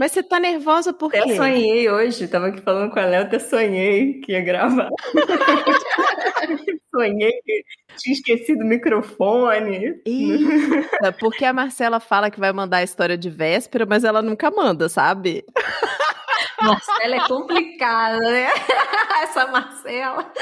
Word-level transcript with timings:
Mas 0.00 0.12
você 0.12 0.22
tá 0.22 0.40
nervosa 0.40 0.94
por 0.94 1.10
quê? 1.10 1.18
Até 1.18 1.36
sonhei 1.36 1.90
hoje, 1.90 2.26
tava 2.26 2.46
aqui 2.46 2.62
falando 2.62 2.90
com 2.90 2.98
a 2.98 3.04
Léo, 3.04 3.20
até 3.20 3.38
sonhei 3.38 4.14
que 4.20 4.32
ia 4.32 4.40
gravar. 4.40 4.88
sonhei 6.90 7.32
que 7.44 7.62
tinha 7.98 8.14
esquecido 8.14 8.64
o 8.64 8.66
microfone. 8.66 10.00
Eita, 10.06 11.12
porque 11.20 11.44
a 11.44 11.52
Marcela 11.52 12.00
fala 12.00 12.30
que 12.30 12.40
vai 12.40 12.50
mandar 12.50 12.78
a 12.78 12.82
história 12.82 13.18
de 13.18 13.28
véspera, 13.28 13.84
mas 13.84 14.02
ela 14.02 14.22
nunca 14.22 14.50
manda, 14.50 14.88
sabe? 14.88 15.44
Marcela 16.62 17.16
é 17.16 17.28
complicada, 17.28 18.20
né? 18.20 18.48
Essa 19.22 19.48
Marcela. 19.48 20.32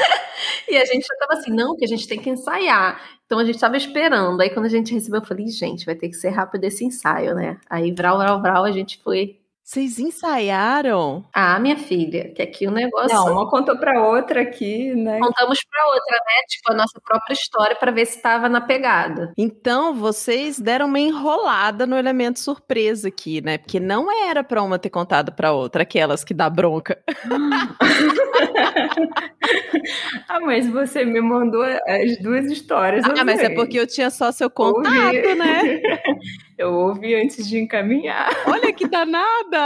E 0.68 0.76
a 0.76 0.84
gente 0.84 1.04
já 1.04 1.16
tava 1.18 1.40
assim, 1.40 1.50
não, 1.50 1.76
que 1.76 1.84
a 1.84 1.88
gente 1.88 2.06
tem 2.06 2.20
que 2.20 2.30
ensaiar. 2.30 3.02
Então 3.26 3.40
a 3.40 3.44
gente 3.44 3.58
tava 3.58 3.76
esperando. 3.76 4.40
Aí 4.40 4.50
quando 4.50 4.66
a 4.66 4.70
gente 4.70 4.94
recebeu, 4.94 5.20
eu 5.20 5.26
falei, 5.26 5.48
gente, 5.48 5.84
vai 5.84 5.96
ter 5.96 6.08
que 6.08 6.14
ser 6.14 6.28
rápido 6.28 6.62
esse 6.62 6.84
ensaio, 6.84 7.34
né? 7.34 7.58
Aí, 7.68 7.92
vral, 7.92 8.18
vral, 8.18 8.40
vral, 8.40 8.64
a 8.64 8.70
gente 8.70 9.02
foi 9.02 9.37
vocês 9.68 9.98
ensaiaram? 9.98 11.26
Ah, 11.30 11.58
minha 11.60 11.76
filha, 11.76 12.32
que 12.34 12.40
aqui 12.40 12.66
o 12.66 12.70
negócio. 12.70 13.14
Não, 13.14 13.34
uma 13.34 13.50
contou 13.52 13.76
para 13.76 14.02
outra 14.02 14.40
aqui, 14.40 14.94
né? 14.94 15.18
Contamos 15.20 15.62
para 15.62 15.86
outra, 15.88 16.16
né? 16.16 16.42
Tipo, 16.48 16.72
a 16.72 16.74
nossa 16.74 16.98
própria 17.04 17.34
história 17.34 17.76
para 17.76 17.92
ver 17.92 18.06
se 18.06 18.16
estava 18.16 18.48
na 18.48 18.62
pegada. 18.62 19.30
Então, 19.36 19.92
vocês 19.92 20.58
deram 20.58 20.86
uma 20.86 20.98
enrolada 20.98 21.86
no 21.86 21.98
elemento 21.98 22.40
surpresa 22.40 23.08
aqui, 23.08 23.42
né? 23.42 23.58
Porque 23.58 23.78
não 23.78 24.10
era 24.10 24.42
para 24.42 24.62
uma 24.62 24.78
ter 24.78 24.88
contado 24.88 25.32
para 25.32 25.52
outra, 25.52 25.82
aquelas 25.82 26.24
que 26.24 26.32
dá 26.32 26.48
bronca. 26.48 26.98
ah, 30.28 30.40
mas 30.40 30.66
você 30.66 31.04
me 31.04 31.20
mandou 31.20 31.62
as 31.62 32.18
duas 32.22 32.46
histórias. 32.46 33.04
Ah, 33.04 33.22
mas 33.22 33.38
é 33.40 33.50
porque 33.50 33.78
eu 33.78 33.86
tinha 33.86 34.08
só 34.08 34.32
seu 34.32 34.48
contato, 34.48 35.14
ouvi. 35.14 35.34
né? 35.34 35.82
eu 36.56 36.72
ouvi 36.72 37.14
antes 37.14 37.46
de 37.46 37.58
encaminhar. 37.58 38.30
Olha 38.46 38.72
que 38.72 38.88
danada! 38.88 39.57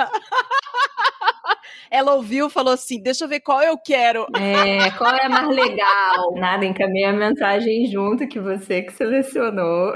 Ela 1.93 2.15
ouviu, 2.15 2.49
falou 2.49 2.73
assim: 2.73 3.03
deixa 3.03 3.25
eu 3.25 3.29
ver 3.29 3.41
qual 3.41 3.61
eu 3.63 3.77
quero. 3.77 4.27
É, 4.35 4.91
qual 4.93 5.15
é 5.15 5.27
a 5.27 5.29
mais 5.29 5.49
legal? 5.49 6.33
Nada, 6.37 6.65
encaminhei 6.65 7.05
a 7.05 7.13
mensagem 7.13 7.87
junto 7.87 8.27
que 8.27 8.41
você 8.41 8.81
que 8.81 8.95
selecionou. 8.95 9.93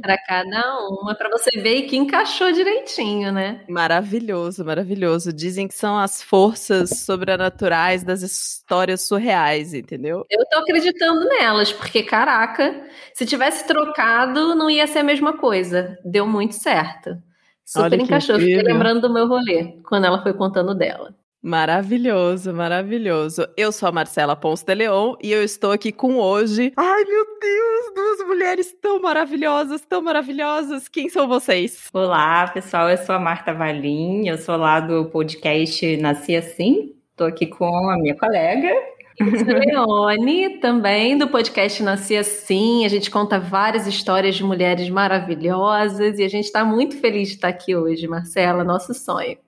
para 0.00 0.16
cada 0.26 0.78
uma, 0.88 1.14
para 1.14 1.28
você 1.28 1.60
ver 1.60 1.82
que 1.82 1.98
encaixou 1.98 2.50
direitinho, 2.50 3.30
né? 3.30 3.62
Maravilhoso, 3.68 4.64
maravilhoso. 4.64 5.34
Dizem 5.34 5.68
que 5.68 5.74
são 5.74 5.98
as 5.98 6.22
forças 6.22 7.04
sobrenaturais 7.04 8.02
das 8.02 8.22
histórias 8.22 9.02
surreais, 9.06 9.74
entendeu? 9.74 10.24
Eu 10.30 10.46
tô 10.50 10.60
acreditando 10.60 11.28
nelas, 11.28 11.72
porque 11.72 12.02
caraca, 12.02 12.86
se 13.12 13.26
tivesse 13.26 13.66
trocado, 13.66 14.54
não 14.54 14.70
ia 14.70 14.86
ser 14.86 15.00
a 15.00 15.04
mesma 15.04 15.34
coisa. 15.34 15.98
Deu 16.02 16.26
muito 16.26 16.54
certo. 16.54 17.18
Super 17.64 18.00
encaixou. 18.00 18.38
Fiquei 18.38 18.62
lembrando 18.62 19.02
do 19.02 19.12
meu 19.12 19.26
rolê, 19.26 19.78
quando 19.88 20.04
ela 20.04 20.22
foi 20.22 20.32
contando 20.34 20.74
dela. 20.74 21.14
Maravilhoso, 21.44 22.54
maravilhoso. 22.54 23.48
Eu 23.56 23.72
sou 23.72 23.88
a 23.88 23.92
Marcela 23.92 24.36
Ponce 24.36 24.64
de 24.64 24.74
Leon 24.76 25.16
e 25.20 25.32
eu 25.32 25.42
estou 25.42 25.72
aqui 25.72 25.90
com 25.90 26.14
hoje. 26.14 26.72
Ai, 26.76 27.04
meu 27.04 27.26
Deus, 27.40 27.94
duas 27.96 28.28
mulheres 28.28 28.72
tão 28.80 29.02
maravilhosas, 29.02 29.80
tão 29.84 30.00
maravilhosas. 30.00 30.86
Quem 30.86 31.08
são 31.08 31.26
vocês? 31.26 31.88
Olá, 31.92 32.46
pessoal. 32.46 32.88
Eu 32.88 32.96
sou 32.98 33.16
a 33.16 33.18
Marta 33.18 33.52
Valim, 33.52 34.28
eu 34.28 34.38
sou 34.38 34.56
lá 34.56 34.78
do 34.78 35.06
podcast 35.06 35.96
Nasci 35.96 36.36
Assim. 36.36 36.94
Estou 37.10 37.26
aqui 37.26 37.46
com 37.46 37.90
a 37.90 37.98
minha 37.98 38.16
colega, 38.16 38.72
Leone, 39.20 40.58
também 40.60 41.16
do 41.16 41.28
podcast 41.28 41.82
Nasci 41.82 42.16
Assim. 42.16 42.84
A 42.84 42.88
gente 42.88 43.10
conta 43.10 43.38
várias 43.38 43.86
histórias 43.86 44.36
de 44.36 44.44
mulheres 44.44 44.88
maravilhosas 44.88 46.18
e 46.18 46.24
a 46.24 46.28
gente 46.28 46.46
está 46.46 46.64
muito 46.64 46.96
feliz 46.98 47.28
de 47.28 47.34
estar 47.34 47.48
aqui 47.48 47.76
hoje, 47.76 48.06
Marcela, 48.08 48.64
nosso 48.64 48.94
sonho. 48.94 49.41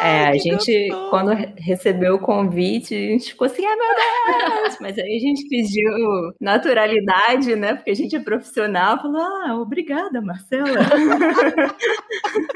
Ai, 0.00 0.26
é, 0.26 0.28
a 0.28 0.32
gente, 0.32 0.88
gostoso. 0.88 1.10
quando 1.10 1.30
recebeu 1.56 2.16
o 2.16 2.18
convite, 2.18 2.94
a 2.94 3.12
gente 3.12 3.30
ficou 3.30 3.46
assim, 3.46 3.64
ah, 3.64 3.76
meu 3.76 4.62
Deus! 4.62 4.76
Mas 4.80 4.98
aí 4.98 5.16
a 5.16 5.20
gente 5.20 5.48
pediu 5.48 5.90
naturalidade, 6.40 7.54
né? 7.56 7.74
Porque 7.74 7.90
a 7.90 7.94
gente 7.94 8.14
é 8.16 8.20
profissional, 8.20 9.00
falou, 9.00 9.20
ah, 9.20 9.58
obrigada, 9.60 10.20
Marcela. 10.20 10.80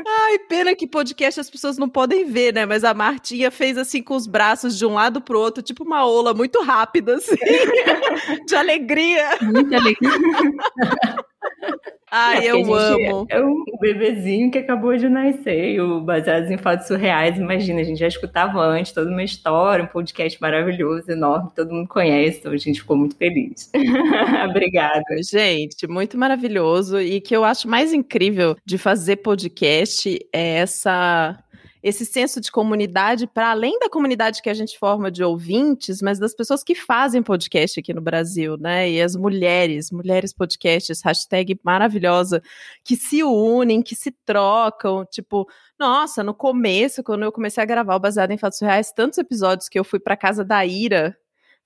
Ai, 0.06 0.38
pena 0.48 0.74
que 0.74 0.86
podcast 0.86 1.40
as 1.40 1.50
pessoas 1.50 1.78
não 1.78 1.88
podem 1.88 2.24
ver, 2.24 2.52
né? 2.52 2.66
Mas 2.66 2.84
a 2.84 2.92
Martinha 2.92 3.50
fez 3.50 3.78
assim 3.78 4.02
com 4.02 4.14
os 4.14 4.26
braços 4.26 4.76
de 4.76 4.84
um 4.84 4.94
lado 4.94 5.20
pro 5.20 5.38
outro, 5.38 5.62
tipo 5.62 5.84
uma 5.84 6.06
ola 6.06 6.34
muito 6.34 6.62
rápida, 6.62 7.16
assim, 7.16 7.36
de 8.46 8.56
alegria. 8.56 9.38
Muita 9.42 9.76
alegria. 9.76 10.10
Ai, 12.10 12.46
é, 12.46 12.50
eu 12.50 12.74
amo. 12.74 13.26
É 13.28 13.40
um 13.40 13.64
bebezinho 13.80 14.50
que 14.50 14.58
acabou 14.58 14.96
de 14.96 15.08
nascer, 15.08 15.80
o 15.80 16.00
Baseados 16.00 16.50
em 16.50 16.58
Fatos 16.58 16.86
Surreais. 16.86 17.38
Imagina, 17.38 17.80
a 17.80 17.84
gente 17.84 17.98
já 17.98 18.08
escutava 18.08 18.60
antes 18.60 18.92
toda 18.92 19.10
uma 19.10 19.22
história, 19.22 19.84
um 19.84 19.88
podcast 19.88 20.40
maravilhoso, 20.40 21.10
enorme, 21.10 21.50
todo 21.54 21.72
mundo 21.72 21.88
conhece, 21.88 22.38
então 22.38 22.52
a 22.52 22.56
gente 22.56 22.80
ficou 22.80 22.96
muito 22.96 23.16
feliz. 23.16 23.70
Obrigada. 24.48 25.04
Gente, 25.22 25.86
muito 25.86 26.16
maravilhoso. 26.16 27.00
E 27.00 27.20
que 27.20 27.34
eu 27.34 27.44
acho 27.44 27.68
mais 27.68 27.92
incrível 27.92 28.56
de 28.64 28.78
fazer 28.78 29.16
podcast 29.16 30.18
é 30.32 30.58
essa 30.58 31.38
esse 31.88 32.04
senso 32.04 32.40
de 32.40 32.50
comunidade 32.50 33.26
para 33.26 33.50
além 33.50 33.78
da 33.78 33.88
comunidade 33.88 34.42
que 34.42 34.50
a 34.50 34.54
gente 34.54 34.78
forma 34.78 35.10
de 35.10 35.24
ouvintes, 35.24 36.02
mas 36.02 36.18
das 36.18 36.34
pessoas 36.34 36.62
que 36.62 36.74
fazem 36.74 37.22
podcast 37.22 37.80
aqui 37.80 37.92
no 37.94 38.00
Brasil, 38.00 38.56
né? 38.58 38.90
E 38.90 39.00
as 39.00 39.16
mulheres, 39.16 39.90
mulheres 39.90 40.32
podcasts, 40.32 41.02
hashtag 41.02 41.58
maravilhosa, 41.62 42.42
que 42.84 42.96
se 42.96 43.24
unem, 43.24 43.82
que 43.82 43.94
se 43.94 44.10
trocam, 44.24 45.04
tipo, 45.04 45.48
nossa, 45.78 46.22
no 46.22 46.34
começo, 46.34 47.02
quando 47.02 47.22
eu 47.24 47.32
comecei 47.32 47.62
a 47.62 47.66
gravar 47.66 47.96
o 47.96 48.00
Baseado 48.00 48.30
em 48.30 48.38
Fatos 48.38 48.60
Reais, 48.60 48.92
tantos 48.92 49.18
episódios 49.18 49.68
que 49.68 49.78
eu 49.78 49.84
fui 49.84 49.98
para 49.98 50.16
casa 50.16 50.44
da 50.44 50.64
Ira, 50.66 51.16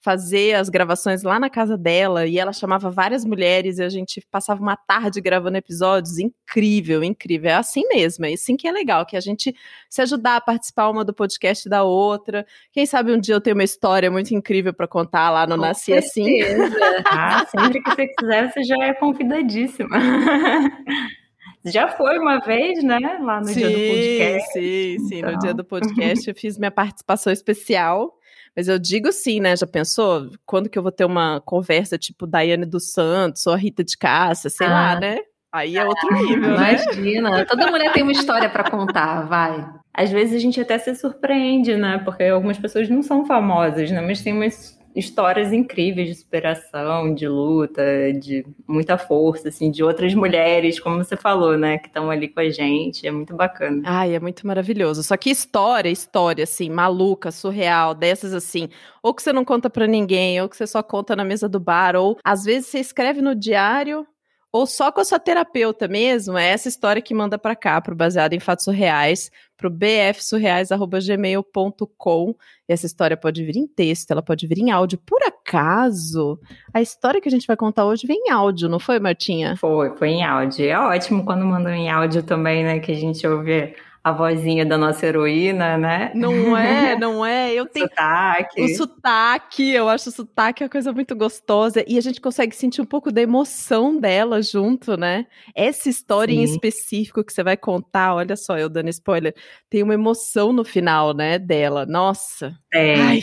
fazer 0.02 0.54
as 0.54 0.68
gravações 0.68 1.22
lá 1.22 1.38
na 1.38 1.48
casa 1.48 1.78
dela 1.78 2.26
e 2.26 2.36
ela 2.36 2.52
chamava 2.52 2.90
várias 2.90 3.24
mulheres 3.24 3.78
e 3.78 3.84
a 3.84 3.88
gente 3.88 4.20
passava 4.30 4.60
uma 4.60 4.76
tarde 4.76 5.20
gravando 5.20 5.56
episódios. 5.56 6.18
Incrível, 6.18 7.04
incrível. 7.04 7.50
É 7.50 7.54
assim 7.54 7.84
mesmo, 7.88 8.26
é 8.26 8.32
assim 8.32 8.56
que 8.56 8.66
é 8.66 8.72
legal, 8.72 9.06
que 9.06 9.16
a 9.16 9.20
gente 9.20 9.54
se 9.88 10.02
ajudar 10.02 10.36
a 10.36 10.40
participar 10.40 10.90
uma 10.90 11.04
do 11.04 11.14
podcast 11.14 11.68
da 11.68 11.84
outra. 11.84 12.44
Quem 12.72 12.84
sabe 12.84 13.12
um 13.12 13.18
dia 13.18 13.36
eu 13.36 13.40
tenho 13.40 13.54
uma 13.54 13.62
história 13.62 14.10
muito 14.10 14.34
incrível 14.34 14.74
para 14.74 14.88
contar 14.88 15.30
lá 15.30 15.46
no 15.46 15.54
Com 15.54 15.62
Nasci 15.62 15.92
Assim. 15.92 16.40
ah, 17.06 17.46
sempre 17.46 17.80
que 17.80 17.90
você 17.90 18.08
quiser, 18.08 18.52
você 18.52 18.64
já 18.64 18.84
é 18.84 18.94
convidadíssima. 18.94 19.96
Já 21.64 21.86
foi 21.86 22.18
uma 22.18 22.40
vez, 22.40 22.82
né? 22.82 22.98
Lá 23.22 23.40
no 23.40 23.46
sim, 23.46 23.54
dia 23.54 23.68
do 23.68 23.76
podcast. 23.76 24.52
Sim, 24.52 24.98
sim. 24.98 25.18
Então. 25.18 25.30
No 25.30 25.38
dia 25.38 25.54
do 25.54 25.64
podcast 25.64 26.28
eu 26.28 26.34
fiz 26.34 26.58
minha 26.58 26.72
participação 26.72 27.32
especial. 27.32 28.18
Mas 28.56 28.68
eu 28.68 28.78
digo 28.78 29.10
sim, 29.12 29.40
né? 29.40 29.56
Já 29.56 29.66
pensou? 29.66 30.30
Quando 30.44 30.68
que 30.68 30.78
eu 30.78 30.82
vou 30.82 30.92
ter 30.92 31.04
uma 31.04 31.40
conversa 31.40 31.96
tipo 31.96 32.26
Daiane 32.26 32.66
dos 32.66 32.92
Santos 32.92 33.46
ou 33.46 33.52
a 33.52 33.56
Rita 33.56 33.82
de 33.82 33.96
Cássia, 33.96 34.50
sei 34.50 34.66
ah. 34.66 34.70
lá, 34.70 35.00
né? 35.00 35.18
Aí 35.52 35.76
é 35.76 35.84
outro 35.84 36.14
nível, 36.14 36.58
né? 36.58 36.82
Imagina, 36.82 37.44
toda 37.44 37.70
mulher 37.70 37.92
tem 37.92 38.02
uma 38.02 38.12
história 38.12 38.48
para 38.48 38.70
contar, 38.70 39.26
vai. 39.28 39.68
Às 39.92 40.10
vezes 40.10 40.34
a 40.34 40.38
gente 40.38 40.58
até 40.58 40.78
se 40.78 40.94
surpreende, 40.94 41.76
né? 41.76 41.98
Porque 41.98 42.24
algumas 42.24 42.58
pessoas 42.58 42.88
não 42.88 43.02
são 43.02 43.26
famosas, 43.26 43.90
né? 43.90 44.00
Mas 44.00 44.22
tem 44.22 44.32
umas 44.32 44.78
histórias 44.94 45.52
incríveis 45.52 46.08
de 46.08 46.14
superação, 46.14 47.14
de 47.14 47.26
luta, 47.26 47.82
de 48.12 48.44
muita 48.66 48.98
força, 48.98 49.48
assim, 49.48 49.70
de 49.70 49.82
outras 49.82 50.14
mulheres, 50.14 50.78
como 50.78 51.02
você 51.02 51.16
falou, 51.16 51.56
né, 51.56 51.78
que 51.78 51.88
estão 51.88 52.10
ali 52.10 52.28
com 52.28 52.40
a 52.40 52.50
gente. 52.50 53.06
É 53.06 53.10
muito 53.10 53.34
bacana. 53.34 53.82
Ai, 53.84 54.14
é 54.14 54.20
muito 54.20 54.46
maravilhoso. 54.46 55.02
Só 55.02 55.16
que 55.16 55.30
história, 55.30 55.88
história, 55.88 56.44
assim, 56.44 56.70
maluca, 56.70 57.30
surreal, 57.30 57.94
dessas 57.94 58.32
assim, 58.34 58.68
ou 59.02 59.14
que 59.14 59.22
você 59.22 59.32
não 59.32 59.44
conta 59.44 59.68
para 59.68 59.86
ninguém, 59.86 60.40
ou 60.40 60.48
que 60.48 60.56
você 60.56 60.66
só 60.66 60.82
conta 60.82 61.16
na 61.16 61.24
mesa 61.24 61.48
do 61.48 61.58
bar, 61.58 61.96
ou 61.96 62.16
às 62.22 62.44
vezes 62.44 62.68
você 62.68 62.78
escreve 62.78 63.20
no 63.20 63.34
diário 63.34 64.06
ou 64.52 64.66
só 64.66 64.92
com 64.92 65.00
a 65.00 65.04
sua 65.04 65.18
terapeuta 65.18 65.88
mesmo, 65.88 66.36
é 66.36 66.50
essa 66.50 66.68
história 66.68 67.00
que 67.00 67.14
manda 67.14 67.38
para 67.38 67.56
cá, 67.56 67.80
pro 67.80 67.96
baseado 67.96 68.34
em 68.34 68.40
fatos 68.40 68.66
surreais, 68.66 69.30
pro 69.56 69.70
bfsurreais@gmail.com. 69.70 72.34
E 72.68 72.72
essa 72.72 72.84
história 72.84 73.16
pode 73.16 73.42
vir 73.44 73.56
em 73.56 73.66
texto, 73.66 74.10
ela 74.10 74.22
pode 74.22 74.46
vir 74.46 74.58
em 74.58 74.70
áudio. 74.70 74.98
Por 74.98 75.22
acaso, 75.22 76.38
a 76.74 76.82
história 76.82 77.18
que 77.18 77.28
a 77.28 77.32
gente 77.32 77.46
vai 77.46 77.56
contar 77.56 77.86
hoje 77.86 78.06
vem 78.06 78.24
em 78.26 78.30
áudio, 78.30 78.68
não 78.68 78.78
foi, 78.78 79.00
Martinha? 79.00 79.56
Foi, 79.56 79.96
foi 79.96 80.08
em 80.08 80.22
áudio. 80.22 80.66
É 80.66 80.78
ótimo 80.78 81.24
quando 81.24 81.46
mandam 81.46 81.72
em 81.72 81.88
áudio 81.88 82.22
também, 82.22 82.62
né, 82.62 82.78
que 82.78 82.92
a 82.92 82.96
gente 82.96 83.26
ouve 83.26 83.74
a 84.04 84.10
vozinha 84.10 84.66
da 84.66 84.76
nossa 84.76 85.06
heroína, 85.06 85.78
né? 85.78 86.10
Não 86.14 86.56
é, 86.56 86.96
não 86.98 87.24
é. 87.24 87.52
Eu 87.52 87.66
tenho 87.66 87.88
sotaque. 87.88 88.62
o 88.62 88.68
sotaque. 88.76 89.70
Eu 89.70 89.88
acho 89.88 90.08
o 90.08 90.12
sotaque 90.12 90.64
uma 90.64 90.70
coisa 90.70 90.92
muito 90.92 91.14
gostosa 91.14 91.84
e 91.86 91.96
a 91.96 92.00
gente 92.00 92.20
consegue 92.20 92.54
sentir 92.54 92.80
um 92.80 92.86
pouco 92.86 93.12
da 93.12 93.22
emoção 93.22 93.98
dela 93.98 94.42
junto, 94.42 94.96
né? 94.96 95.26
Essa 95.54 95.88
história 95.88 96.34
Sim. 96.34 96.40
em 96.40 96.44
específico 96.44 97.22
que 97.22 97.32
você 97.32 97.44
vai 97.44 97.56
contar, 97.56 98.14
olha 98.14 98.34
só, 98.36 98.58
eu 98.58 98.68
dando 98.68 98.88
spoiler, 98.88 99.34
tem 99.70 99.82
uma 99.82 99.94
emoção 99.94 100.52
no 100.52 100.64
final, 100.64 101.14
né, 101.14 101.38
dela. 101.38 101.86
Nossa. 101.86 102.56
É. 102.72 102.94
Ai. 102.94 103.20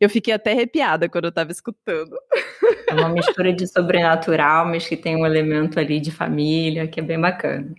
Eu 0.00 0.08
fiquei 0.08 0.32
até 0.32 0.52
arrepiada 0.52 1.08
quando 1.08 1.26
eu 1.26 1.32
tava 1.32 1.50
escutando. 1.50 2.16
É 2.88 2.94
uma 2.94 3.08
mistura 3.08 3.52
de 3.52 3.66
sobrenatural, 3.66 4.66
mas 4.66 4.86
que 4.86 4.96
tem 4.96 5.16
um 5.16 5.26
elemento 5.26 5.78
ali 5.78 6.00
de 6.00 6.10
família, 6.10 6.86
que 6.86 7.00
é 7.00 7.02
bem 7.02 7.20
bacana. 7.20 7.72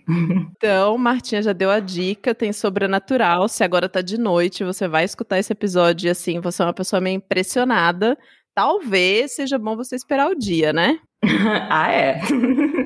Então, 0.56 0.96
Martinha 0.98 1.42
já 1.42 1.52
deu 1.52 1.70
a 1.70 1.80
dica, 1.80 2.34
tem 2.34 2.52
sobrenatural. 2.52 3.48
Se 3.48 3.64
agora 3.64 3.88
tá 3.88 4.00
de 4.00 4.18
noite, 4.18 4.62
você 4.62 4.86
vai 4.86 5.04
escutar 5.04 5.38
esse 5.38 5.52
episódio 5.52 6.06
e 6.06 6.10
assim, 6.10 6.40
você 6.40 6.62
é 6.62 6.66
uma 6.66 6.74
pessoa 6.74 7.00
meio 7.00 7.16
impressionada. 7.16 8.16
Talvez 8.54 9.32
seja 9.32 9.58
bom 9.58 9.76
você 9.76 9.96
esperar 9.96 10.28
o 10.30 10.34
dia, 10.34 10.72
né? 10.72 10.98
ah, 11.70 11.92
é. 11.92 12.20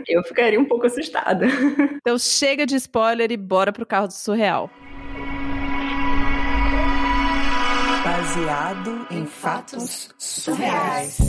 Eu 0.06 0.23
ficaria 0.23 0.61
um 0.61 0.65
pouco 0.65 0.87
assustada. 0.87 1.47
Então 1.97 2.19
chega 2.19 2.67
de 2.67 2.77
spoiler 2.77 3.31
e 3.33 3.37
bora 3.37 3.73
pro 3.73 3.87
carro 3.87 4.06
do 4.06 4.12
surreal. 4.12 4.71
Baseado 8.35 9.07
em 9.13 9.25
fatos 9.27 10.11
surreais. 10.19 11.21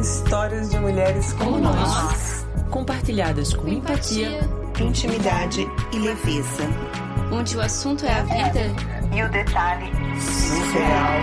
Histórias 0.00 0.70
de 0.70 0.78
mulheres 0.78 1.32
como 1.32 1.58
nós, 1.58 2.46
compartilhadas 2.70 3.52
com 3.52 3.66
empatia, 3.66 4.38
intimidade 4.80 5.66
e 5.92 5.98
leveza. 5.98 6.62
Onde 7.32 7.56
o 7.56 7.60
assunto 7.60 8.06
é 8.06 8.12
a 8.12 8.22
vida 8.22 8.60
e 9.12 9.20
o 9.24 9.28
detalhe 9.30 9.90
surreal. 10.20 11.20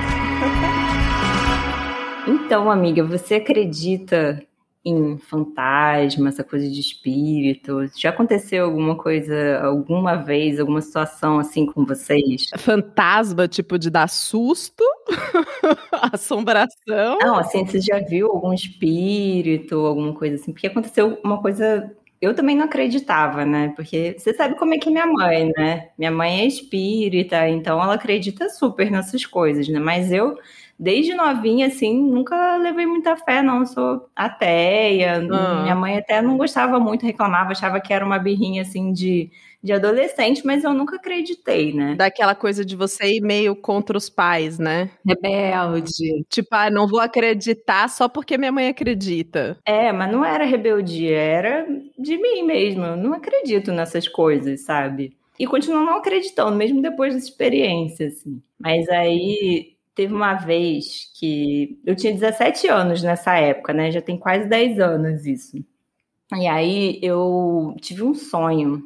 Então, 2.27 2.69
amiga, 2.69 3.05
você 3.05 3.35
acredita 3.35 4.43
em 4.83 5.17
fantasma, 5.17 6.29
essa 6.29 6.43
coisa 6.43 6.69
de 6.69 6.79
espírito? 6.79 7.85
Já 7.95 8.09
aconteceu 8.09 8.65
alguma 8.65 8.95
coisa, 8.95 9.59
alguma 9.63 10.15
vez, 10.15 10.59
alguma 10.59 10.81
situação 10.81 11.39
assim 11.39 11.65
com 11.65 11.85
vocês? 11.85 12.47
Fantasma, 12.57 13.47
tipo 13.47 13.77
de 13.77 13.89
dar 13.89 14.07
susto? 14.07 14.83
Assombração? 16.13 17.17
Não, 17.19 17.37
assim, 17.37 17.65
você 17.65 17.81
já 17.81 17.99
viu 17.99 18.27
algum 18.27 18.53
espírito, 18.53 19.85
alguma 19.85 20.13
coisa 20.13 20.35
assim? 20.35 20.51
Porque 20.53 20.67
aconteceu 20.67 21.19
uma 21.23 21.41
coisa 21.41 21.91
eu 22.19 22.33
também 22.33 22.55
não 22.55 22.65
acreditava, 22.65 23.45
né? 23.45 23.73
Porque 23.75 24.15
você 24.17 24.33
sabe 24.33 24.55
como 24.55 24.73
é 24.73 24.77
que 24.79 24.89
é 24.89 24.91
minha 24.91 25.05
mãe, 25.05 25.51
né? 25.55 25.89
Minha 25.97 26.11
mãe 26.11 26.41
é 26.41 26.45
espírita, 26.45 27.47
então 27.47 27.81
ela 27.81 27.93
acredita 27.93 28.49
super 28.49 28.89
nessas 28.89 29.25
coisas, 29.25 29.67
né? 29.67 29.79
Mas 29.79 30.11
eu 30.11 30.35
desde 30.79 31.15
novinha, 31.15 31.67
assim, 31.67 31.99
nunca 31.99 32.55
levei 32.57 32.85
muita 32.85 33.15
fé, 33.17 33.41
não. 33.41 33.59
Eu 33.59 33.65
sou 33.65 34.09
ateia. 34.15 35.17
Ah. 35.31 35.61
Minha 35.63 35.75
mãe 35.75 35.97
até 35.97 36.21
não 36.21 36.37
gostava 36.37 36.79
muito, 36.79 37.05
reclamava, 37.05 37.51
achava 37.51 37.79
que 37.79 37.93
era 37.93 38.05
uma 38.05 38.19
birrinha, 38.19 38.61
assim, 38.61 38.93
de, 38.93 39.31
de 39.63 39.73
adolescente, 39.73 40.45
mas 40.45 40.63
eu 40.63 40.73
nunca 40.73 40.97
acreditei, 40.97 41.73
né? 41.73 41.95
Daquela 41.95 42.35
coisa 42.35 42.63
de 42.63 42.75
você 42.75 43.17
ir 43.17 43.21
meio 43.21 43.55
contra 43.55 43.97
os 43.97 44.09
pais, 44.09 44.59
né? 44.59 44.91
Rebelde. 45.05 46.23
Tipo, 46.29 46.49
ah, 46.51 46.69
não 46.69 46.87
vou 46.87 46.99
acreditar 46.99 47.89
só 47.89 48.07
porque 48.07 48.37
minha 48.37 48.51
mãe 48.51 48.67
acredita. 48.67 49.57
É, 49.65 49.91
mas 49.91 50.11
não 50.11 50.23
era 50.23 50.45
rebeldia, 50.45 51.17
era 51.17 51.67
de 51.97 52.17
mim 52.17 52.43
mesmo. 52.43 52.85
Eu 52.85 52.97
não 52.97 53.13
acredito 53.13 53.71
nessas 53.71 54.07
coisas, 54.07 54.61
sabe? 54.61 55.17
E 55.39 55.45
continuo 55.45 55.85
não 55.85 55.97
acreditando, 55.97 56.55
mesmo 56.55 56.81
depois 56.81 57.13
dessa 57.13 57.27
experiência, 57.27 58.07
assim. 58.07 58.41
Mas 58.59 58.89
aí 58.89 59.76
Teve 59.97 60.13
uma 60.13 60.35
vez 60.35 61.11
que 61.19 61.79
eu 61.83 61.95
tinha 61.95 62.13
17 62.13 62.67
anos 62.67 63.01
nessa 63.01 63.35
época, 63.35 63.73
né? 63.73 63.91
Já 63.91 63.99
tem 63.99 64.15
quase 64.15 64.47
10 64.47 64.79
anos 64.79 65.25
isso. 65.25 65.57
E 66.35 66.45
aí 66.45 66.99
eu 67.01 67.75
tive 67.81 68.03
um 68.03 68.13
sonho. 68.13 68.83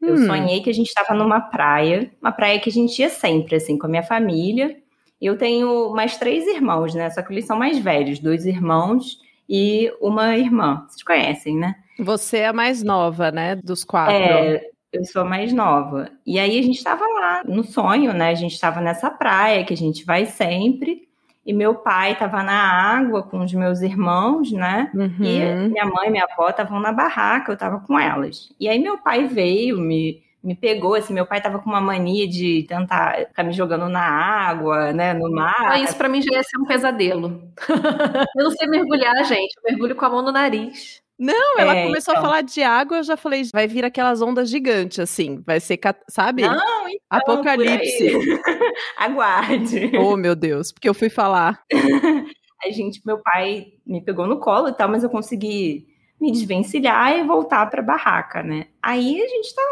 Eu 0.00 0.14
hum. 0.14 0.26
sonhei 0.26 0.62
que 0.62 0.70
a 0.70 0.72
gente 0.72 0.86
estava 0.86 1.14
numa 1.14 1.40
praia, 1.40 2.12
uma 2.22 2.30
praia 2.30 2.60
que 2.60 2.70
a 2.70 2.72
gente 2.72 2.96
ia 3.02 3.08
sempre, 3.08 3.56
assim, 3.56 3.76
com 3.76 3.86
a 3.86 3.90
minha 3.90 4.04
família. 4.04 4.76
Eu 5.20 5.36
tenho 5.36 5.92
mais 5.92 6.16
três 6.16 6.46
irmãos, 6.46 6.94
né? 6.94 7.10
Só 7.10 7.22
que 7.22 7.32
eles 7.32 7.44
são 7.44 7.58
mais 7.58 7.80
velhos, 7.80 8.20
dois 8.20 8.46
irmãos 8.46 9.18
e 9.48 9.92
uma 10.00 10.38
irmã. 10.38 10.86
Vocês 10.88 11.02
conhecem, 11.02 11.56
né? 11.56 11.74
Você 11.98 12.38
é 12.38 12.46
a 12.46 12.52
mais 12.52 12.84
nova, 12.84 13.32
né? 13.32 13.56
Dos 13.56 13.82
quatro. 13.82 14.14
É, 14.14 14.64
eu 14.92 15.04
sou 15.04 15.24
mais 15.24 15.52
nova. 15.52 16.10
E 16.26 16.38
aí 16.38 16.58
a 16.58 16.62
gente 16.62 16.76
estava 16.76 17.04
lá 17.04 17.42
no 17.44 17.64
sonho, 17.64 18.12
né? 18.12 18.28
A 18.28 18.34
gente 18.34 18.52
estava 18.52 18.80
nessa 18.80 19.10
praia 19.10 19.64
que 19.64 19.72
a 19.72 19.76
gente 19.76 20.04
vai 20.04 20.26
sempre. 20.26 21.08
E 21.44 21.52
meu 21.52 21.74
pai 21.74 22.12
estava 22.12 22.42
na 22.42 22.52
água 22.52 23.22
com 23.22 23.40
os 23.40 23.52
meus 23.52 23.80
irmãos, 23.80 24.52
né? 24.52 24.90
Uhum. 24.94 25.24
E 25.24 25.68
minha 25.70 25.86
mãe 25.86 26.06
e 26.06 26.10
minha 26.10 26.26
avó 26.30 26.48
estavam 26.48 26.78
na 26.78 26.92
barraca, 26.92 27.50
eu 27.50 27.54
estava 27.54 27.80
com 27.80 27.98
elas. 27.98 28.54
E 28.60 28.68
aí 28.68 28.78
meu 28.78 28.98
pai 28.98 29.26
veio, 29.26 29.80
me, 29.80 30.22
me 30.42 30.54
pegou, 30.54 30.94
assim, 30.94 31.12
meu 31.12 31.26
pai 31.26 31.38
estava 31.38 31.58
com 31.58 31.68
uma 31.68 31.80
mania 31.80 32.28
de 32.28 32.64
tentar 32.68 33.26
ficar 33.26 33.42
me 33.42 33.52
jogando 33.52 33.88
na 33.88 34.04
água, 34.04 34.92
né, 34.92 35.14
no 35.14 35.28
mar. 35.32 35.54
Ah, 35.58 35.80
isso 35.80 35.96
para 35.96 36.08
mim 36.08 36.22
já 36.22 36.32
ia 36.32 36.44
ser 36.44 36.58
um 36.58 36.64
pesadelo. 36.64 37.42
eu 38.36 38.44
não 38.44 38.50
sei 38.52 38.68
mergulhar, 38.68 39.24
gente, 39.24 39.56
eu 39.56 39.62
mergulho 39.64 39.96
com 39.96 40.04
a 40.04 40.10
mão 40.10 40.22
no 40.22 40.30
nariz. 40.30 41.01
Não, 41.18 41.58
ela 41.58 41.76
é, 41.76 41.86
começou 41.86 42.12
então. 42.12 42.24
a 42.24 42.26
falar 42.26 42.40
de 42.42 42.62
água, 42.62 42.98
eu 42.98 43.02
já 43.02 43.16
falei, 43.16 43.42
vai 43.52 43.68
vir 43.68 43.84
aquelas 43.84 44.20
ondas 44.20 44.50
gigantes, 44.50 44.98
assim, 44.98 45.42
vai 45.46 45.60
ser, 45.60 45.78
sabe? 46.08 46.42
Não, 46.42 46.88
então, 46.88 46.98
Apocalipse. 47.10 48.12
Aguarde. 48.98 49.92
Oh, 49.98 50.16
meu 50.16 50.34
Deus, 50.34 50.72
porque 50.72 50.88
eu 50.88 50.94
fui 50.94 51.08
falar. 51.08 51.62
a 52.64 52.70
gente, 52.70 53.00
meu 53.04 53.18
pai 53.18 53.66
me 53.86 54.02
pegou 54.02 54.26
no 54.26 54.40
colo 54.40 54.68
e 54.68 54.72
tal, 54.72 54.88
mas 54.88 55.04
eu 55.04 55.10
consegui 55.10 55.86
me 56.20 56.30
desvencilhar 56.30 57.18
e 57.18 57.24
voltar 57.24 57.68
para 57.68 57.82
a 57.82 57.84
barraca, 57.84 58.42
né? 58.42 58.68
Aí 58.80 59.20
a 59.20 59.26
gente 59.26 59.54
tá 59.54 59.62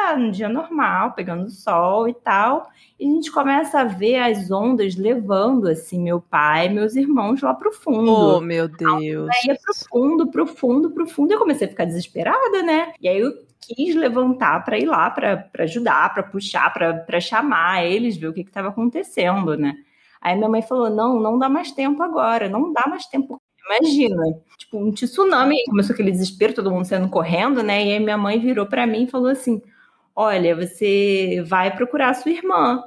lá 0.00 0.16
no 0.16 0.30
dia 0.30 0.48
normal, 0.48 1.12
pegando 1.12 1.50
sol 1.50 2.08
e 2.08 2.14
tal, 2.14 2.68
e 2.98 3.06
a 3.06 3.10
gente 3.10 3.30
começa 3.30 3.80
a 3.80 3.84
ver 3.84 4.16
as 4.16 4.50
ondas 4.50 4.96
levando 4.96 5.68
assim 5.68 6.00
meu 6.00 6.20
pai 6.20 6.66
e 6.66 6.70
meus 6.70 6.96
irmãos 6.96 7.40
lá 7.40 7.54
pro 7.54 7.72
fundo. 7.72 8.10
Oh, 8.10 8.40
meu 8.40 8.68
Deus. 8.68 9.28
Aí 9.30 9.48
ia 9.48 9.58
pro 9.62 9.74
fundo, 9.88 10.30
pro 10.30 10.46
fundo, 10.46 10.90
pro 10.90 11.06
fundo, 11.06 11.32
eu 11.32 11.38
comecei 11.38 11.66
a 11.66 11.70
ficar 11.70 11.84
desesperada, 11.84 12.62
né? 12.62 12.92
E 13.00 13.08
aí 13.08 13.20
eu 13.20 13.32
quis 13.60 13.94
levantar 13.94 14.64
para 14.64 14.78
ir 14.78 14.86
lá 14.86 15.10
para 15.10 15.48
ajudar, 15.58 16.12
para 16.12 16.22
puxar, 16.22 16.72
para 16.72 17.20
chamar 17.20 17.84
eles, 17.84 18.16
ver 18.16 18.28
o 18.28 18.32
que 18.32 18.40
estava 18.40 18.68
acontecendo, 18.68 19.56
né? 19.56 19.74
Aí 20.20 20.34
minha 20.36 20.48
mãe 20.48 20.62
falou: 20.62 20.90
não, 20.90 21.20
não 21.20 21.38
dá 21.38 21.48
mais 21.48 21.70
tempo 21.70 22.02
agora, 22.02 22.48
não 22.48 22.72
dá 22.72 22.84
mais 22.88 23.06
tempo, 23.06 23.40
Imagina, 23.70 24.22
tipo, 24.58 24.78
um 24.78 24.90
tsunami, 24.90 25.62
começou 25.66 25.94
aquele 25.94 26.10
desespero, 26.10 26.54
todo 26.54 26.70
mundo 26.72 26.86
saindo 26.86 27.08
correndo, 27.08 27.62
né? 27.62 27.86
E 27.86 27.92
aí 27.92 28.00
minha 28.00 28.18
mãe 28.18 28.38
virou 28.40 28.66
para 28.66 28.86
mim 28.86 29.04
e 29.04 29.10
falou 29.10 29.28
assim: 29.28 29.62
Olha, 30.22 30.54
você 30.54 31.42
vai 31.46 31.74
procurar 31.74 32.10
a 32.10 32.14
sua 32.14 32.30
irmã. 32.30 32.82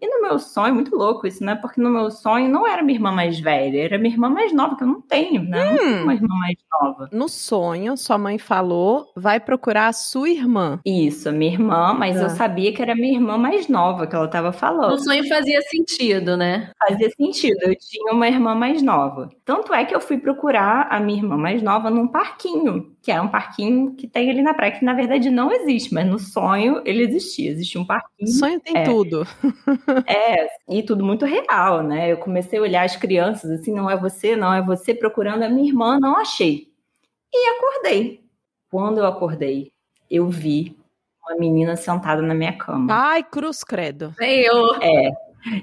E 0.00 0.06
no 0.06 0.22
meu 0.22 0.38
sonho, 0.38 0.74
muito 0.74 0.96
louco 0.96 1.26
isso, 1.26 1.44
né? 1.44 1.54
Porque 1.54 1.78
no 1.82 1.90
meu 1.90 2.10
sonho 2.10 2.48
não 2.48 2.66
era 2.66 2.82
minha 2.82 2.96
irmã 2.96 3.12
mais 3.12 3.38
velha, 3.38 3.82
era 3.82 3.98
minha 3.98 4.14
irmã 4.14 4.30
mais 4.30 4.54
nova, 4.54 4.74
que 4.74 4.84
eu 4.84 4.86
não 4.86 5.02
tenho, 5.02 5.42
né? 5.42 5.66
Hum. 5.66 5.70
Não 5.70 5.76
tenho 5.76 6.02
uma 6.04 6.14
irmã 6.14 6.34
mais 6.38 6.56
nova. 6.80 7.08
No 7.12 7.28
sonho, 7.28 7.94
sua 7.94 8.16
mãe 8.16 8.38
falou, 8.38 9.12
vai 9.14 9.38
procurar 9.38 9.88
a 9.88 9.92
sua 9.92 10.30
irmã. 10.30 10.80
Isso, 10.82 11.28
a 11.28 11.32
minha 11.32 11.52
irmã, 11.52 11.92
mas 11.92 12.16
ah. 12.16 12.22
eu 12.22 12.30
sabia 12.30 12.72
que 12.72 12.80
era 12.80 12.94
minha 12.94 13.14
irmã 13.14 13.36
mais 13.36 13.68
nova 13.68 14.06
que 14.06 14.16
ela 14.16 14.24
estava 14.24 14.50
falando. 14.50 14.92
No 14.92 14.98
sonho 14.98 15.28
fazia 15.28 15.60
sentido, 15.60 16.38
né? 16.38 16.70
Fazia 16.88 17.10
sentido, 17.10 17.58
eu 17.64 17.76
tinha 17.76 18.14
uma 18.14 18.28
irmã 18.28 18.54
mais 18.54 18.80
nova. 18.80 19.28
Tanto 19.44 19.74
é 19.74 19.84
que 19.84 19.94
eu 19.94 20.00
fui 20.00 20.16
procurar 20.16 20.86
a 20.90 20.98
minha 21.00 21.18
irmã 21.18 21.36
mais 21.36 21.60
nova 21.60 21.90
num 21.90 22.08
parquinho 22.08 22.96
que 23.02 23.12
é 23.12 23.20
um 23.20 23.28
parquinho 23.28 23.94
que 23.94 24.06
tem 24.06 24.30
ali 24.30 24.42
na 24.42 24.52
praia, 24.52 24.72
que 24.72 24.84
na 24.84 24.92
verdade 24.92 25.30
não 25.30 25.52
existe, 25.52 25.94
mas 25.94 26.06
no 26.06 26.18
sonho 26.18 26.82
ele 26.84 27.02
existia. 27.02 27.50
Existia 27.50 27.80
um 27.80 27.86
parquinho. 27.86 28.30
Sonho 28.30 28.60
tem 28.60 28.76
é, 28.76 28.84
tudo. 28.84 29.26
é, 30.06 30.48
e 30.68 30.82
tudo 30.82 31.04
muito 31.04 31.24
real, 31.24 31.82
né? 31.82 32.12
Eu 32.12 32.18
comecei 32.18 32.58
a 32.58 32.62
olhar 32.62 32.84
as 32.84 32.96
crianças 32.96 33.50
assim, 33.50 33.72
não 33.72 33.88
é 33.88 33.96
você, 33.96 34.36
não 34.36 34.52
é 34.52 34.62
você, 34.62 34.94
procurando 34.94 35.42
a 35.42 35.48
minha 35.48 35.68
irmã, 35.68 35.98
não 35.98 36.16
achei. 36.16 36.68
E 37.32 37.48
acordei. 37.56 38.20
Quando 38.70 38.98
eu 38.98 39.06
acordei, 39.06 39.72
eu 40.10 40.28
vi 40.28 40.76
uma 41.22 41.38
menina 41.38 41.76
sentada 41.76 42.22
na 42.22 42.34
minha 42.34 42.56
cama. 42.56 42.92
Ai, 42.92 43.22
cruz 43.22 43.62
credo. 43.62 44.14
Eu. 44.20 44.74
É, 44.82 45.10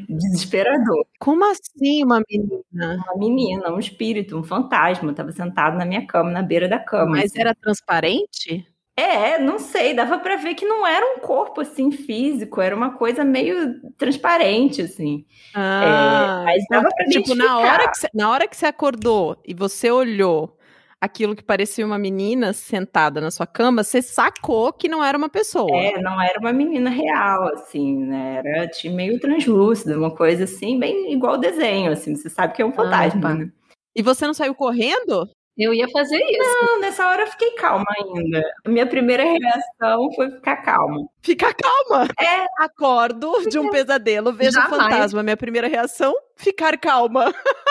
Desesperador. 0.07 1.05
Como 1.19 1.43
assim 1.49 2.03
uma 2.03 2.21
menina? 2.29 3.03
Uma 3.03 3.17
menina, 3.17 3.73
um 3.73 3.79
espírito, 3.79 4.37
um 4.37 4.43
fantasma. 4.43 5.11
Estava 5.11 5.31
sentado 5.31 5.77
na 5.77 5.85
minha 5.85 6.05
cama, 6.05 6.31
na 6.31 6.41
beira 6.41 6.67
da 6.67 6.79
cama. 6.79 7.11
Mas 7.11 7.31
assim. 7.31 7.41
era 7.41 7.55
transparente? 7.55 8.65
É, 8.97 9.37
não 9.37 9.59
sei, 9.59 9.93
dava 9.93 10.17
para 10.19 10.37
ver 10.37 10.55
que 10.55 10.65
não 10.65 10.87
era 10.87 11.05
um 11.05 11.19
corpo 11.19 11.59
assim 11.59 11.91
físico, 11.91 12.61
era 12.61 12.73
uma 12.73 12.91
coisa 12.91 13.25
meio 13.25 13.81
transparente 13.97 14.81
assim. 14.81 15.25
É, 15.53 15.59
ah, 15.59 16.37
é, 16.39 16.45
mas 16.45 16.63
dava 16.69 16.87
para 16.95 17.05
tipo 17.07 17.35
na 17.35 17.59
hora 17.59 17.91
que 17.91 18.07
na 18.13 18.29
hora 18.29 18.47
que 18.47 18.55
você 18.55 18.67
acordou 18.67 19.37
e 19.45 19.53
você 19.53 19.91
olhou 19.91 20.57
aquilo 21.05 21.35
que 21.35 21.43
parecia 21.43 21.85
uma 21.85 21.97
menina 21.97 22.51
sentada 22.51 23.21
na 23.21 23.31
sua 23.31 23.47
cama, 23.47 23.83
você 23.83 24.01
sacou 24.01 24.73
que 24.73 24.89
não 24.89 25.03
era 25.03 25.17
uma 25.17 25.29
pessoa. 25.29 25.75
É, 25.75 25.99
não 26.01 26.21
era 26.21 26.39
uma 26.39 26.51
menina 26.51 26.89
real, 26.89 27.47
assim, 27.53 27.97
né? 28.05 28.41
Era 28.43 28.71
meio 28.91 29.19
translúcida, 29.19 29.97
uma 29.97 30.11
coisa 30.11 30.43
assim, 30.43 30.77
bem 30.77 31.13
igual 31.13 31.37
desenho, 31.37 31.91
assim, 31.91 32.15
você 32.15 32.29
sabe 32.29 32.53
que 32.53 32.61
é 32.61 32.65
um 32.65 32.73
fantasma, 32.73 33.29
ah, 33.29 33.35
né? 33.35 33.51
E 33.95 34.01
você 34.01 34.27
não 34.27 34.33
saiu 34.33 34.53
correndo? 34.53 35.29
Eu 35.57 35.73
ia 35.73 35.87
fazer 35.87 36.17
isso. 36.17 36.65
Não, 36.65 36.81
nessa 36.81 37.07
hora 37.07 37.23
eu 37.23 37.27
fiquei 37.27 37.51
calma 37.51 37.85
ainda. 37.97 38.43
A 38.65 38.69
minha 38.69 38.85
primeira 38.85 39.23
reação 39.23 40.11
foi 40.13 40.29
ficar 40.31 40.57
calma. 40.57 41.07
Fica 41.21 41.53
calma. 41.53 42.07
É. 42.19 42.45
Acordo 42.61 43.47
de 43.49 43.57
um 43.57 43.69
pesadelo, 43.69 44.33
vejo 44.33 44.59
um 44.59 44.63
Jamais. 44.63 44.83
fantasma. 44.83 45.23
Minha 45.23 45.37
primeira 45.37 45.67
reação, 45.67 46.13
ficar 46.35 46.77
calma. 46.77 47.33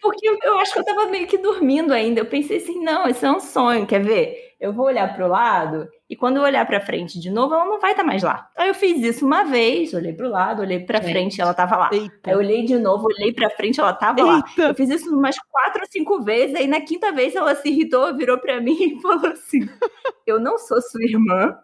Porque 0.00 0.28
eu, 0.42 0.58
acho 0.58 0.72
que 0.72 0.78
eu 0.78 0.84
tava 0.84 1.06
meio 1.06 1.26
que 1.26 1.38
dormindo 1.38 1.92
ainda. 1.92 2.20
Eu 2.20 2.26
pensei 2.26 2.58
assim, 2.58 2.82
não, 2.82 3.06
esse 3.08 3.24
é 3.24 3.30
um 3.30 3.40
sonho, 3.40 3.86
quer 3.86 4.02
ver? 4.02 4.54
Eu 4.58 4.72
vou 4.72 4.86
olhar 4.86 5.14
pro 5.14 5.28
lado 5.28 5.88
e 6.08 6.16
quando 6.16 6.36
eu 6.36 6.42
olhar 6.42 6.64
pra 6.66 6.80
frente 6.80 7.20
de 7.20 7.30
novo, 7.30 7.54
ela 7.54 7.64
não 7.66 7.78
vai 7.78 7.90
estar 7.90 8.04
mais 8.04 8.22
lá. 8.22 8.48
Aí 8.56 8.68
eu 8.68 8.74
fiz 8.74 9.02
isso 9.02 9.26
uma 9.26 9.44
vez, 9.44 9.92
olhei 9.92 10.14
pro 10.14 10.30
lado, 10.30 10.62
olhei 10.62 10.80
pra 10.80 11.00
Gente. 11.00 11.10
frente 11.10 11.36
e 11.36 11.40
ela 11.42 11.52
tava 11.52 11.76
lá. 11.76 11.90
Aí 11.92 11.98
Eita. 12.00 12.30
eu 12.30 12.38
olhei 12.38 12.64
de 12.64 12.78
novo, 12.78 13.06
olhei 13.06 13.32
pra 13.34 13.50
frente, 13.50 13.80
ela 13.80 13.92
tava 13.92 14.22
lá. 14.24 14.42
Eita. 14.48 14.68
Eu 14.70 14.74
fiz 14.74 14.88
isso 14.88 15.14
umas 15.14 15.36
quatro 15.50 15.82
ou 15.82 15.86
cinco 15.90 16.22
vezes, 16.22 16.54
aí 16.54 16.66
na 16.66 16.80
quinta 16.80 17.12
vez 17.12 17.34
ela 17.34 17.54
se 17.54 17.68
irritou, 17.68 18.16
virou 18.16 18.38
pra 18.38 18.60
mim 18.60 18.76
e 18.80 19.00
falou 19.02 19.26
assim: 19.26 19.68
Eu 20.26 20.40
não 20.40 20.56
sou 20.58 20.80
sua 20.80 21.02
irmã, 21.02 21.58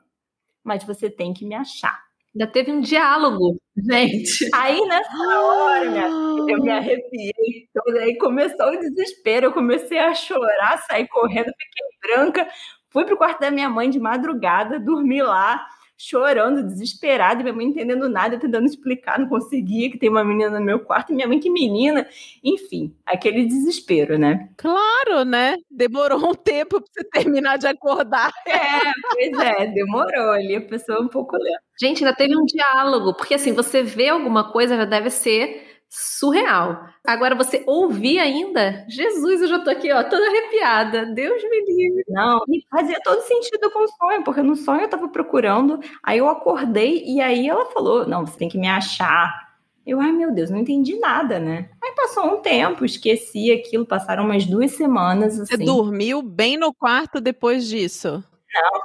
mas 0.62 0.84
você 0.84 1.08
tem 1.08 1.32
que 1.32 1.46
me 1.46 1.54
achar. 1.54 1.98
Ainda 2.34 2.46
teve 2.50 2.72
um 2.72 2.80
diálogo, 2.80 3.58
gente. 3.76 4.48
Aí 4.54 4.80
nessa 4.86 5.40
hora, 5.40 5.90
minha 5.90 6.08
filha, 6.08 6.52
eu 6.54 6.62
me 6.62 6.70
arrepiei 6.70 7.68
toda, 7.74 8.00
aí 8.00 8.16
começou 8.18 8.68
o 8.68 8.78
desespero, 8.78 9.46
eu 9.46 9.52
comecei 9.52 9.98
a 9.98 10.14
chorar, 10.14 10.78
saí 10.88 11.06
correndo, 11.08 11.46
fiquei 11.52 11.86
branca, 12.16 12.48
fui 12.90 13.04
pro 13.04 13.16
quarto 13.18 13.40
da 13.40 13.50
minha 13.50 13.68
mãe 13.68 13.90
de 13.90 14.00
madrugada, 14.00 14.80
dormi 14.80 15.22
lá, 15.22 15.66
chorando, 16.02 16.64
desesperada, 16.64 17.40
e 17.40 17.44
minha 17.44 17.54
mãe 17.54 17.66
não 17.66 17.72
entendendo 17.72 18.08
nada, 18.08 18.38
tentando 18.38 18.66
explicar, 18.66 19.20
não 19.20 19.28
conseguia, 19.28 19.88
que 19.88 19.96
tem 19.96 20.08
uma 20.08 20.24
menina 20.24 20.58
no 20.58 20.64
meu 20.64 20.80
quarto, 20.80 21.12
e 21.12 21.14
minha 21.14 21.28
mãe, 21.28 21.38
que 21.38 21.48
menina, 21.48 22.08
enfim, 22.42 22.92
aquele 23.06 23.46
desespero, 23.46 24.18
né? 24.18 24.48
Claro, 24.56 25.24
né? 25.24 25.56
Demorou 25.70 26.30
um 26.30 26.34
tempo 26.34 26.80
pra 26.80 26.90
você 26.92 27.04
terminar 27.04 27.56
de 27.56 27.68
acordar. 27.68 28.32
É, 28.46 28.92
pois 29.12 29.46
é, 29.46 29.66
demorou 29.68 30.30
ali, 30.30 30.56
a 30.56 30.60
pessoa 30.60 31.00
um 31.00 31.08
pouco 31.08 31.36
lenta. 31.36 31.62
Gente, 31.80 32.04
ainda 32.04 32.16
teve 32.16 32.36
um 32.36 32.44
diálogo, 32.44 33.14
porque 33.14 33.34
assim, 33.34 33.52
você 33.52 33.82
vê 33.82 34.08
alguma 34.08 34.52
coisa 34.52 34.76
já 34.76 34.84
deve 34.84 35.08
ser 35.08 35.71
surreal. 35.92 36.86
Agora 37.06 37.34
você 37.34 37.62
ouvir 37.66 38.18
ainda, 38.18 38.86
Jesus, 38.88 39.42
eu 39.42 39.48
já 39.48 39.58
tô 39.58 39.68
aqui, 39.68 39.92
ó, 39.92 40.02
toda 40.02 40.26
arrepiada. 40.26 41.04
Deus 41.04 41.42
me 41.42 41.64
livre. 41.66 42.04
Não, 42.08 42.42
e 42.48 42.64
fazia 42.70 42.98
todo 43.04 43.20
sentido 43.20 43.70
com 43.70 43.84
o 43.84 43.88
sonho, 43.88 44.24
porque 44.24 44.42
no 44.42 44.56
sonho 44.56 44.80
eu 44.80 44.88
tava 44.88 45.08
procurando, 45.08 45.78
aí 46.02 46.16
eu 46.16 46.28
acordei 46.30 47.04
e 47.04 47.20
aí 47.20 47.46
ela 47.46 47.66
falou: 47.66 48.06
Não, 48.06 48.24
você 48.26 48.38
tem 48.38 48.48
que 48.48 48.56
me 48.56 48.68
achar. 48.68 49.52
Eu, 49.86 50.00
ai 50.00 50.12
meu 50.12 50.32
Deus, 50.32 50.48
não 50.48 50.58
entendi 50.58 50.98
nada, 50.98 51.38
né? 51.38 51.68
Aí 51.82 51.92
passou 51.94 52.24
um 52.24 52.40
tempo, 52.40 52.84
esqueci 52.84 53.50
aquilo, 53.50 53.84
passaram 53.84 54.24
umas 54.24 54.46
duas 54.46 54.70
semanas 54.70 55.36
Você 55.36 55.54
assim. 55.54 55.64
dormiu 55.64 56.22
bem 56.22 56.56
no 56.56 56.72
quarto 56.72 57.20
depois 57.20 57.66
disso. 57.66 58.24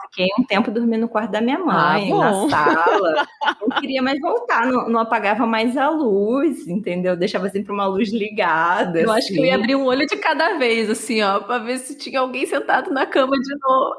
Fiquei 0.04 0.28
um 0.40 0.44
tempo 0.44 0.72
dormindo 0.72 1.02
no 1.02 1.10
quarto 1.10 1.32
da 1.32 1.42
minha 1.42 1.60
mãe, 1.60 2.12
Ah, 2.14 2.18
na 2.18 2.34
sala. 2.50 3.28
Não 3.62 3.80
queria 3.80 4.02
mais 4.02 4.20
voltar, 4.20 4.66
não, 4.66 4.90
não 4.90 5.00
apagava 5.00 5.46
mais 5.46 5.76
a 5.78 5.90
luz, 5.90 6.68
entendeu? 6.68 7.16
Deixava 7.18 7.50
sempre 7.50 7.72
uma 7.72 7.86
luz 7.86 8.12
ligada. 8.12 9.02
Eu 9.02 9.12
acho 9.12 9.28
que 9.28 9.40
eu 9.40 9.46
ia 9.46 9.54
assim. 9.56 9.64
abrir 9.64 9.76
um 9.76 9.86
olho 9.86 10.06
de 10.08 10.18
cada 10.18 10.58
vez, 10.58 10.90
assim, 10.90 11.22
ó, 11.22 11.40
pra 11.42 11.58
ver 11.60 11.78
se 11.80 11.98
tinha 11.98 12.20
alguém 12.20 12.46
sentado 12.46 12.92
na 12.92 13.06
cama 13.06 13.36
de 13.38 13.56
novo. 13.62 13.96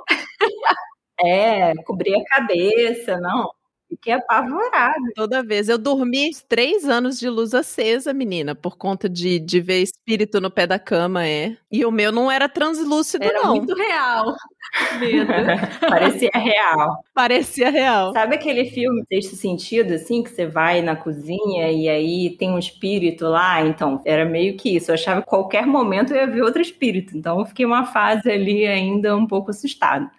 É, 1.24 1.74
cobria 1.84 2.16
a 2.16 2.24
cabeça, 2.24 3.18
não. 3.18 3.50
Fiquei 3.88 4.12
apavorada. 4.12 5.12
Toda 5.14 5.42
vez. 5.42 5.68
Eu 5.68 5.78
dormi 5.78 6.30
três 6.46 6.84
anos 6.84 7.18
de 7.18 7.28
luz 7.28 7.54
acesa, 7.54 8.12
menina, 8.12 8.54
por 8.54 8.76
conta 8.76 9.08
de, 9.08 9.38
de 9.38 9.60
ver 9.60 9.82
espírito 9.82 10.40
no 10.40 10.50
pé 10.50 10.66
da 10.66 10.78
cama, 10.78 11.26
é. 11.26 11.56
E 11.72 11.84
o 11.86 11.90
meu 11.90 12.12
não 12.12 12.30
era 12.30 12.48
translúcido, 12.48 13.24
Era 13.24 13.42
não. 13.42 13.56
muito 13.56 13.74
real. 13.74 14.34
Medo. 15.00 15.32
Parecia 15.80 16.30
real. 16.34 17.02
Parecia 17.14 17.70
real. 17.70 18.12
Sabe 18.12 18.34
aquele 18.34 18.66
filme 18.66 19.02
Sexto 19.08 19.36
Sentido, 19.36 19.94
assim, 19.94 20.22
que 20.22 20.30
você 20.30 20.46
vai 20.46 20.82
na 20.82 20.94
cozinha 20.94 21.70
e 21.70 21.88
aí 21.88 22.36
tem 22.38 22.50
um 22.50 22.58
espírito 22.58 23.26
lá? 23.26 23.62
Então, 23.64 24.02
era 24.04 24.26
meio 24.26 24.56
que 24.58 24.76
isso. 24.76 24.90
Eu 24.90 24.94
achava 24.94 25.22
que 25.22 25.28
qualquer 25.28 25.66
momento 25.66 26.12
eu 26.12 26.18
ia 26.18 26.26
ver 26.26 26.42
outro 26.42 26.60
espírito. 26.60 27.16
Então, 27.16 27.38
eu 27.40 27.46
fiquei 27.46 27.64
uma 27.64 27.86
fase 27.86 28.30
ali 28.30 28.66
ainda 28.66 29.16
um 29.16 29.26
pouco 29.26 29.50
assustada. 29.50 30.10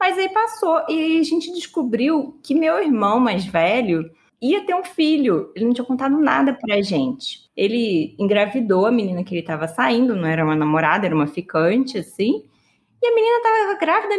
Mas 0.00 0.16
aí 0.18 0.30
passou 0.30 0.82
e 0.88 1.20
a 1.20 1.22
gente 1.22 1.52
descobriu 1.52 2.38
que 2.42 2.54
meu 2.54 2.82
irmão 2.82 3.20
mais 3.20 3.44
velho 3.44 4.10
ia 4.40 4.64
ter 4.64 4.74
um 4.74 4.82
filho. 4.82 5.52
Ele 5.54 5.66
não 5.66 5.74
tinha 5.74 5.84
contado 5.84 6.18
nada 6.18 6.54
pra 6.54 6.80
gente. 6.80 7.50
Ele 7.54 8.14
engravidou 8.18 8.86
a 8.86 8.90
menina 8.90 9.22
que 9.22 9.34
ele 9.34 9.42
tava 9.46 9.68
saindo, 9.68 10.16
não 10.16 10.26
era 10.26 10.42
uma 10.44 10.56
namorada, 10.56 11.04
era 11.06 11.14
uma 11.14 11.26
ficante, 11.26 11.98
assim. 11.98 12.44
E 13.02 13.06
a 13.06 13.14
menina 13.14 13.42
tava 13.42 13.78
grávida 13.78 14.14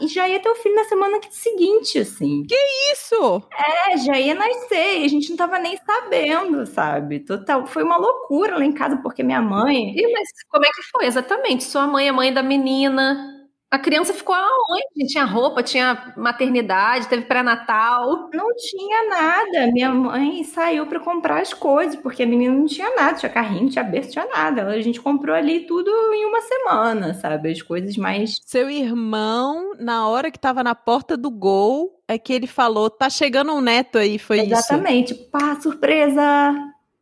e 0.00 0.08
já 0.08 0.28
ia 0.28 0.40
ter 0.40 0.48
o 0.50 0.56
filho 0.56 0.74
na 0.74 0.84
semana 0.84 1.20
seguinte, 1.30 1.98
assim. 2.00 2.44
Isso! 2.92 3.42
É, 3.90 3.96
já 3.98 4.18
ia 4.18 4.34
nascer, 4.34 5.00
e 5.00 5.04
a 5.04 5.08
gente 5.08 5.30
não 5.30 5.36
tava 5.36 5.58
nem 5.58 5.76
sabendo, 5.78 6.66
sabe? 6.66 7.20
Total, 7.20 7.64
foi 7.66 7.84
uma 7.84 7.96
loucura 7.96 8.56
lá 8.58 8.64
em 8.64 8.72
casa, 8.72 8.96
porque 8.98 9.22
minha 9.22 9.40
mãe 9.42 9.94
Ih, 9.96 10.12
mas 10.12 10.28
como 10.48 10.64
é 10.64 10.68
que 10.68 10.82
foi 10.90 11.06
exatamente? 11.06 11.64
Sua 11.64 11.86
mãe, 11.86 12.08
a 12.08 12.12
mãe 12.12 12.32
da 12.32 12.42
menina. 12.42 13.33
A 13.74 13.78
criança 13.80 14.14
ficou 14.14 14.36
aonde? 14.36 15.08
Tinha 15.08 15.24
roupa, 15.24 15.60
tinha 15.60 16.14
maternidade, 16.16 17.08
teve 17.08 17.24
pré-natal. 17.24 18.30
não 18.32 18.54
tinha 18.54 19.08
nada. 19.08 19.72
Minha 19.72 19.90
mãe 19.90 20.44
saiu 20.44 20.86
pra 20.86 21.00
comprar 21.00 21.40
as 21.40 21.52
coisas, 21.52 21.96
porque 21.96 22.22
a 22.22 22.26
menina 22.26 22.54
não 22.54 22.66
tinha 22.66 22.94
nada, 22.94 23.18
tinha 23.18 23.32
carrinho, 23.32 23.62
não 23.62 23.68
tinha 23.68 23.82
berço, 23.82 24.10
não 24.10 24.12
tinha 24.12 24.26
nada. 24.26 24.64
A 24.68 24.80
gente 24.80 25.00
comprou 25.00 25.34
ali 25.34 25.66
tudo 25.66 25.90
em 25.90 26.24
uma 26.24 26.40
semana, 26.40 27.14
sabe? 27.14 27.50
As 27.50 27.60
coisas 27.62 27.96
mais. 27.96 28.38
Seu 28.46 28.70
irmão, 28.70 29.72
na 29.76 30.06
hora 30.06 30.30
que 30.30 30.38
tava 30.38 30.62
na 30.62 30.76
porta 30.76 31.16
do 31.16 31.28
gol, 31.28 32.00
é 32.06 32.16
que 32.16 32.32
ele 32.32 32.46
falou: 32.46 32.88
tá 32.88 33.10
chegando 33.10 33.52
um 33.52 33.60
neto 33.60 33.98
aí, 33.98 34.20
foi 34.20 34.36
isso. 34.36 34.52
Exatamente. 34.52 35.14
Pá, 35.14 35.58
surpresa! 35.60 36.22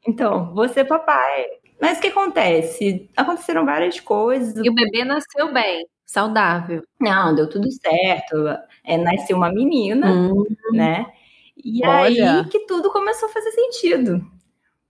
Então, 0.09 0.55
você, 0.55 0.83
papai. 0.83 1.45
Mas 1.79 1.99
o 1.99 2.01
que 2.01 2.07
acontece? 2.07 3.11
Aconteceram 3.15 3.67
várias 3.67 4.01
coisas. 4.01 4.65
E 4.65 4.71
o 4.71 4.75
bebê 4.75 5.05
nasceu 5.05 5.53
bem, 5.53 5.85
saudável. 6.13 6.83
Não, 7.01 7.35
deu 7.35 7.49
tudo 7.49 7.69
certo. 7.73 8.37
É, 8.85 8.97
nasceu 8.99 9.37
uma 9.37 9.51
menina. 9.53 10.07
né? 10.73 11.07
E 11.65 11.85
Olha. 11.87 12.39
aí 12.41 12.45
que 12.49 12.61
tudo 12.67 12.91
começou 12.93 13.29
a 13.29 13.33
fazer 13.33 13.51
sentido. 13.53 14.25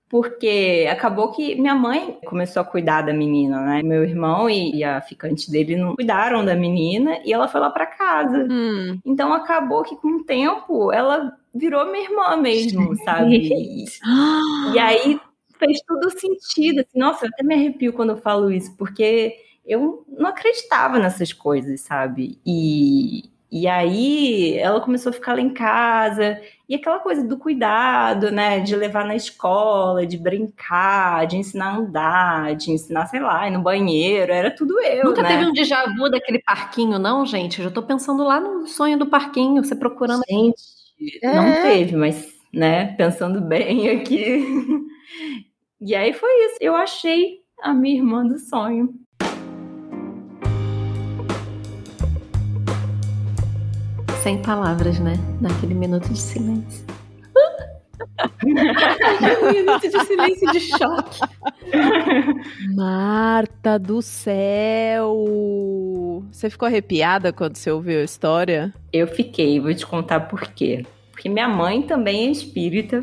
Porque 0.09 0.87
acabou 0.91 1.33
que 1.33 1.55
minha 1.55 1.75
mãe 1.75 2.19
começou 2.27 2.61
a 2.61 2.65
cuidar 2.67 3.01
da 3.01 3.15
menina, 3.15 3.61
né? 3.63 3.83
Meu 3.83 4.05
irmão 4.05 4.49
e 4.51 4.77
e 4.77 4.85
a 4.85 5.01
ficante 5.01 5.51
dele 5.51 5.75
não 5.75 5.95
cuidaram 5.95 6.45
da 6.45 6.55
menina 6.55 7.19
e 7.25 7.33
ela 7.33 7.49
foi 7.49 7.61
lá 7.63 7.71
pra 7.71 7.87
casa. 7.87 8.47
Hum, 8.51 8.99
Então 9.07 9.33
acabou 9.33 9.83
que 9.83 9.97
com 9.97 10.09
o 10.19 10.25
tempo 10.25 10.93
ela 10.93 11.33
virou 11.55 11.87
minha 11.91 12.05
irmã 12.05 12.37
mesmo, 12.37 12.95
sabe? 13.05 13.37
E, 13.39 13.85
e 14.75 14.79
aí 14.79 15.19
fez 15.59 15.81
todo 15.87 16.11
sentido. 16.11 16.81
Assim, 16.81 16.99
nossa, 16.99 17.25
eu 17.25 17.31
até 17.33 17.43
me 17.43 17.55
arrepio 17.55 17.93
quando 17.95 18.11
eu 18.11 18.17
falo 18.19 18.51
isso, 18.53 18.77
porque 18.77 19.35
eu 19.67 20.05
não 20.09 20.29
acreditava 20.29 20.99
nessas 20.99 21.33
coisas, 21.33 21.81
sabe? 21.83 22.39
E, 22.47 23.31
e 23.51 23.69
aí 23.69 24.57
ela 24.59 24.81
começou 24.81 25.11
a 25.11 25.13
ficar 25.13 25.35
lá 25.35 25.41
em 25.41 25.53
casa, 25.53 26.41
e 26.69 26.75
aquela 26.75 26.99
coisa 27.01 27.23
do 27.23 27.39
cuidado, 27.39 28.31
né? 28.31 28.61
De 28.61 28.75
levar 28.75 29.05
na 29.05 29.15
escola, 29.15 30.07
de 30.07 30.17
brincar, 30.19 31.27
de 31.27 31.37
ensinar 31.37 31.67
a 31.67 31.77
andar, 31.77 32.57
de 32.57 32.71
ensinar, 32.73 33.07
sei 33.07 33.21
lá, 33.21 33.47
ir 33.47 33.51
no 33.51 33.61
banheiro, 33.63 34.33
era 34.33 34.51
tudo 34.55 34.81
eu. 34.81 35.05
Nunca 35.05 35.23
né? 35.23 35.29
teve 35.29 35.45
um 35.47 35.53
déjà 35.53 35.85
vu 35.97 36.11
daquele 36.11 36.41
parquinho, 36.43 36.99
não, 36.99 37.27
gente? 37.27 37.59
Eu 37.59 37.65
já 37.67 37.71
tô 37.71 37.83
pensando 37.83 38.25
lá 38.25 38.41
no 38.41 38.67
sonho 38.67 38.99
do 38.99 39.07
parquinho, 39.07 39.63
você 39.63 39.77
procurando. 39.77 40.23
Gente, 40.29 40.63
É. 41.23 41.35
não 41.35 41.53
teve, 41.63 41.97
mas, 41.97 42.33
né, 42.53 42.95
pensando 42.97 43.41
bem 43.41 43.91
aqui. 43.91 44.45
E 45.81 45.95
aí 45.97 46.13
foi 46.13 46.31
isso. 46.47 46.57
Eu 46.61 46.77
achei 46.77 47.41
a 47.61 47.75
minha 47.75 47.97
irmã 47.97 48.25
do 48.27 48.39
sonho. 48.39 48.95
Sem 54.23 54.41
palavras, 54.41 55.01
né? 55.01 55.15
Naquele 55.41 55.75
minuto 55.75 56.09
de 56.09 56.17
silêncio. 56.17 56.87
um 59.43 59.53
minuto 59.53 59.81
de 59.81 60.05
silêncio 60.05 60.53
de 60.53 60.61
choque. 60.61 61.19
Marta 62.73 63.81
do 63.81 64.01
céu! 64.01 65.13
Você 66.31 66.49
ficou 66.49 66.67
arrepiada 66.67 67.33
quando 67.33 67.57
você 67.57 67.73
ouviu 67.73 67.99
a 67.99 68.05
história? 68.05 68.73
Eu 68.93 69.09
fiquei, 69.09 69.59
vou 69.59 69.75
te 69.75 69.85
contar 69.85 70.21
por 70.21 70.43
quê. 70.53 70.87
Porque 71.11 71.29
minha 71.29 71.49
mãe 71.49 71.83
também 71.83 72.29
é 72.29 72.31
espírita, 72.31 73.03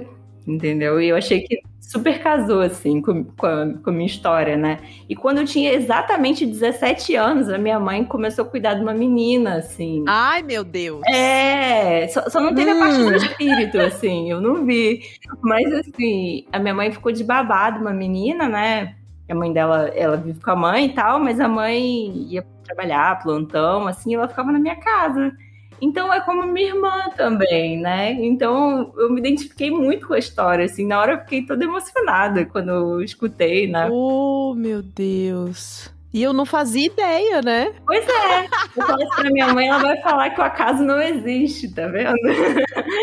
entendeu? 0.50 1.00
E 1.02 1.10
eu 1.10 1.16
achei 1.16 1.42
que 1.42 1.60
super 1.80 2.20
casou, 2.22 2.62
assim, 2.62 3.02
com, 3.02 3.24
com, 3.24 3.46
a, 3.48 3.66
com 3.84 3.90
a 3.90 3.94
minha 3.94 4.06
história, 4.06 4.56
né? 4.56 4.78
E 5.10 5.16
quando 5.16 5.40
eu 5.40 5.46
tinha 5.46 5.74
exatamente 5.74 6.46
17 6.46 7.16
anos, 7.16 7.50
a 7.50 7.58
minha 7.58 7.80
mãe 7.80 8.04
começou 8.06 8.46
a 8.46 8.48
cuidar 8.48 8.76
de 8.76 8.82
uma 8.82 8.94
menina, 8.94 9.56
assim. 9.56 10.04
Ai, 10.08 10.44
meu 10.44 10.64
Deus! 10.64 11.02
É, 11.08 12.08
só, 12.10 12.30
só 12.30 12.40
não 12.40 12.54
teve 12.54 12.70
a 12.72 12.76
parte 12.78 13.00
Hum. 13.00 13.06
do 13.08 13.16
espírito, 13.16 13.80
assim, 13.80 14.30
eu 14.30 14.40
não 14.40 14.66
vi. 14.66 15.02
Mas, 15.42 15.72
assim, 15.74 16.46
a 16.52 16.60
minha 16.60 16.76
mãe 16.76 16.92
ficou 16.92 17.12
de 17.12 17.24
babado, 17.24 17.80
uma 17.80 17.94
menina, 17.94 18.48
né? 18.48 18.96
A 19.28 19.34
mãe 19.36 19.52
dela, 19.54 19.90
ela 19.96 20.18
vive 20.18 20.40
com 20.42 20.52
a 20.52 20.56
mãe 20.56 20.86
e 20.88 20.94
tal, 20.94 21.20
mas 21.20 21.40
a 21.40 21.48
mãe 21.48 22.12
ia 22.30 22.44
trabalhar, 22.66 23.22
plantão, 23.22 23.88
assim, 23.88 24.14
ela 24.14 24.28
ficava 24.28 24.52
na 24.52 24.60
minha 24.60 24.76
casa. 24.76 25.32
Então 25.82 26.14
é 26.14 26.20
como 26.22 26.46
minha 26.46 26.68
irmã 26.68 27.10
também, 27.16 27.80
né? 27.80 28.14
Então 28.14 28.94
eu 28.98 29.12
me 29.12 29.20
identifiquei 29.20 29.72
muito 29.72 30.08
com 30.08 30.14
a 30.14 30.20
história, 30.20 30.66
assim. 30.66 30.86
Na 30.86 31.00
hora 31.00 31.14
eu 31.14 31.20
fiquei 31.20 31.46
toda 31.46 31.64
emocionada 31.64 32.46
quando 32.46 32.70
eu 32.70 33.02
escutei, 33.02 33.68
né? 33.68 33.90
Oh, 33.92 34.54
meu 34.56 34.82
Deus. 34.82 35.92
E 36.12 36.24
eu 36.24 36.34
não 36.34 36.46
fazia 36.46 36.88
ideia, 36.88 37.40
né? 37.42 37.72
Pois 37.86 38.04
é. 38.04 38.46
Eu 38.76 38.86
falei 38.86 39.06
isso 39.06 39.16
pra 39.16 39.30
minha 39.30 39.54
mãe, 39.54 39.68
ela 39.68 39.78
vai 39.78 40.02
falar 40.02 40.32
que 40.32 40.42
o 40.42 40.44
acaso 40.44 40.84
não 40.84 41.00
existe, 41.00 41.72
tá 41.72 41.88
vendo? 41.88 42.18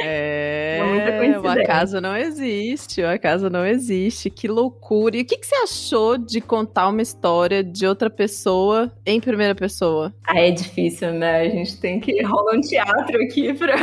É, 0.02 0.80
é 1.23 1.38
o 1.38 1.49
acaso 1.49 2.00
não 2.00 2.16
existe, 2.16 3.02
o 3.02 3.08
acaso 3.08 3.50
não 3.50 3.64
existe. 3.64 4.30
Que 4.30 4.49
loucura. 4.49 5.16
E 5.16 5.23
o 5.23 5.25
que, 5.25 5.37
que 5.37 5.46
você 5.46 5.54
achou 5.56 6.18
de 6.18 6.40
contar 6.40 6.88
uma 6.88 7.02
história 7.02 7.62
de 7.62 7.87
outra 7.87 8.08
pessoa 8.11 8.92
em 9.04 9.20
primeira 9.20 9.54
pessoa? 9.54 10.14
Ah, 10.26 10.40
é 10.40 10.50
difícil, 10.50 11.12
né? 11.12 11.42
A 11.42 11.49
gente 11.49 11.80
tem 11.80 12.00
que 12.00 12.23
rolar 12.23 12.56
um 12.56 12.61
teatro 12.61 13.23
aqui 13.23 13.52
pra, 13.54 13.76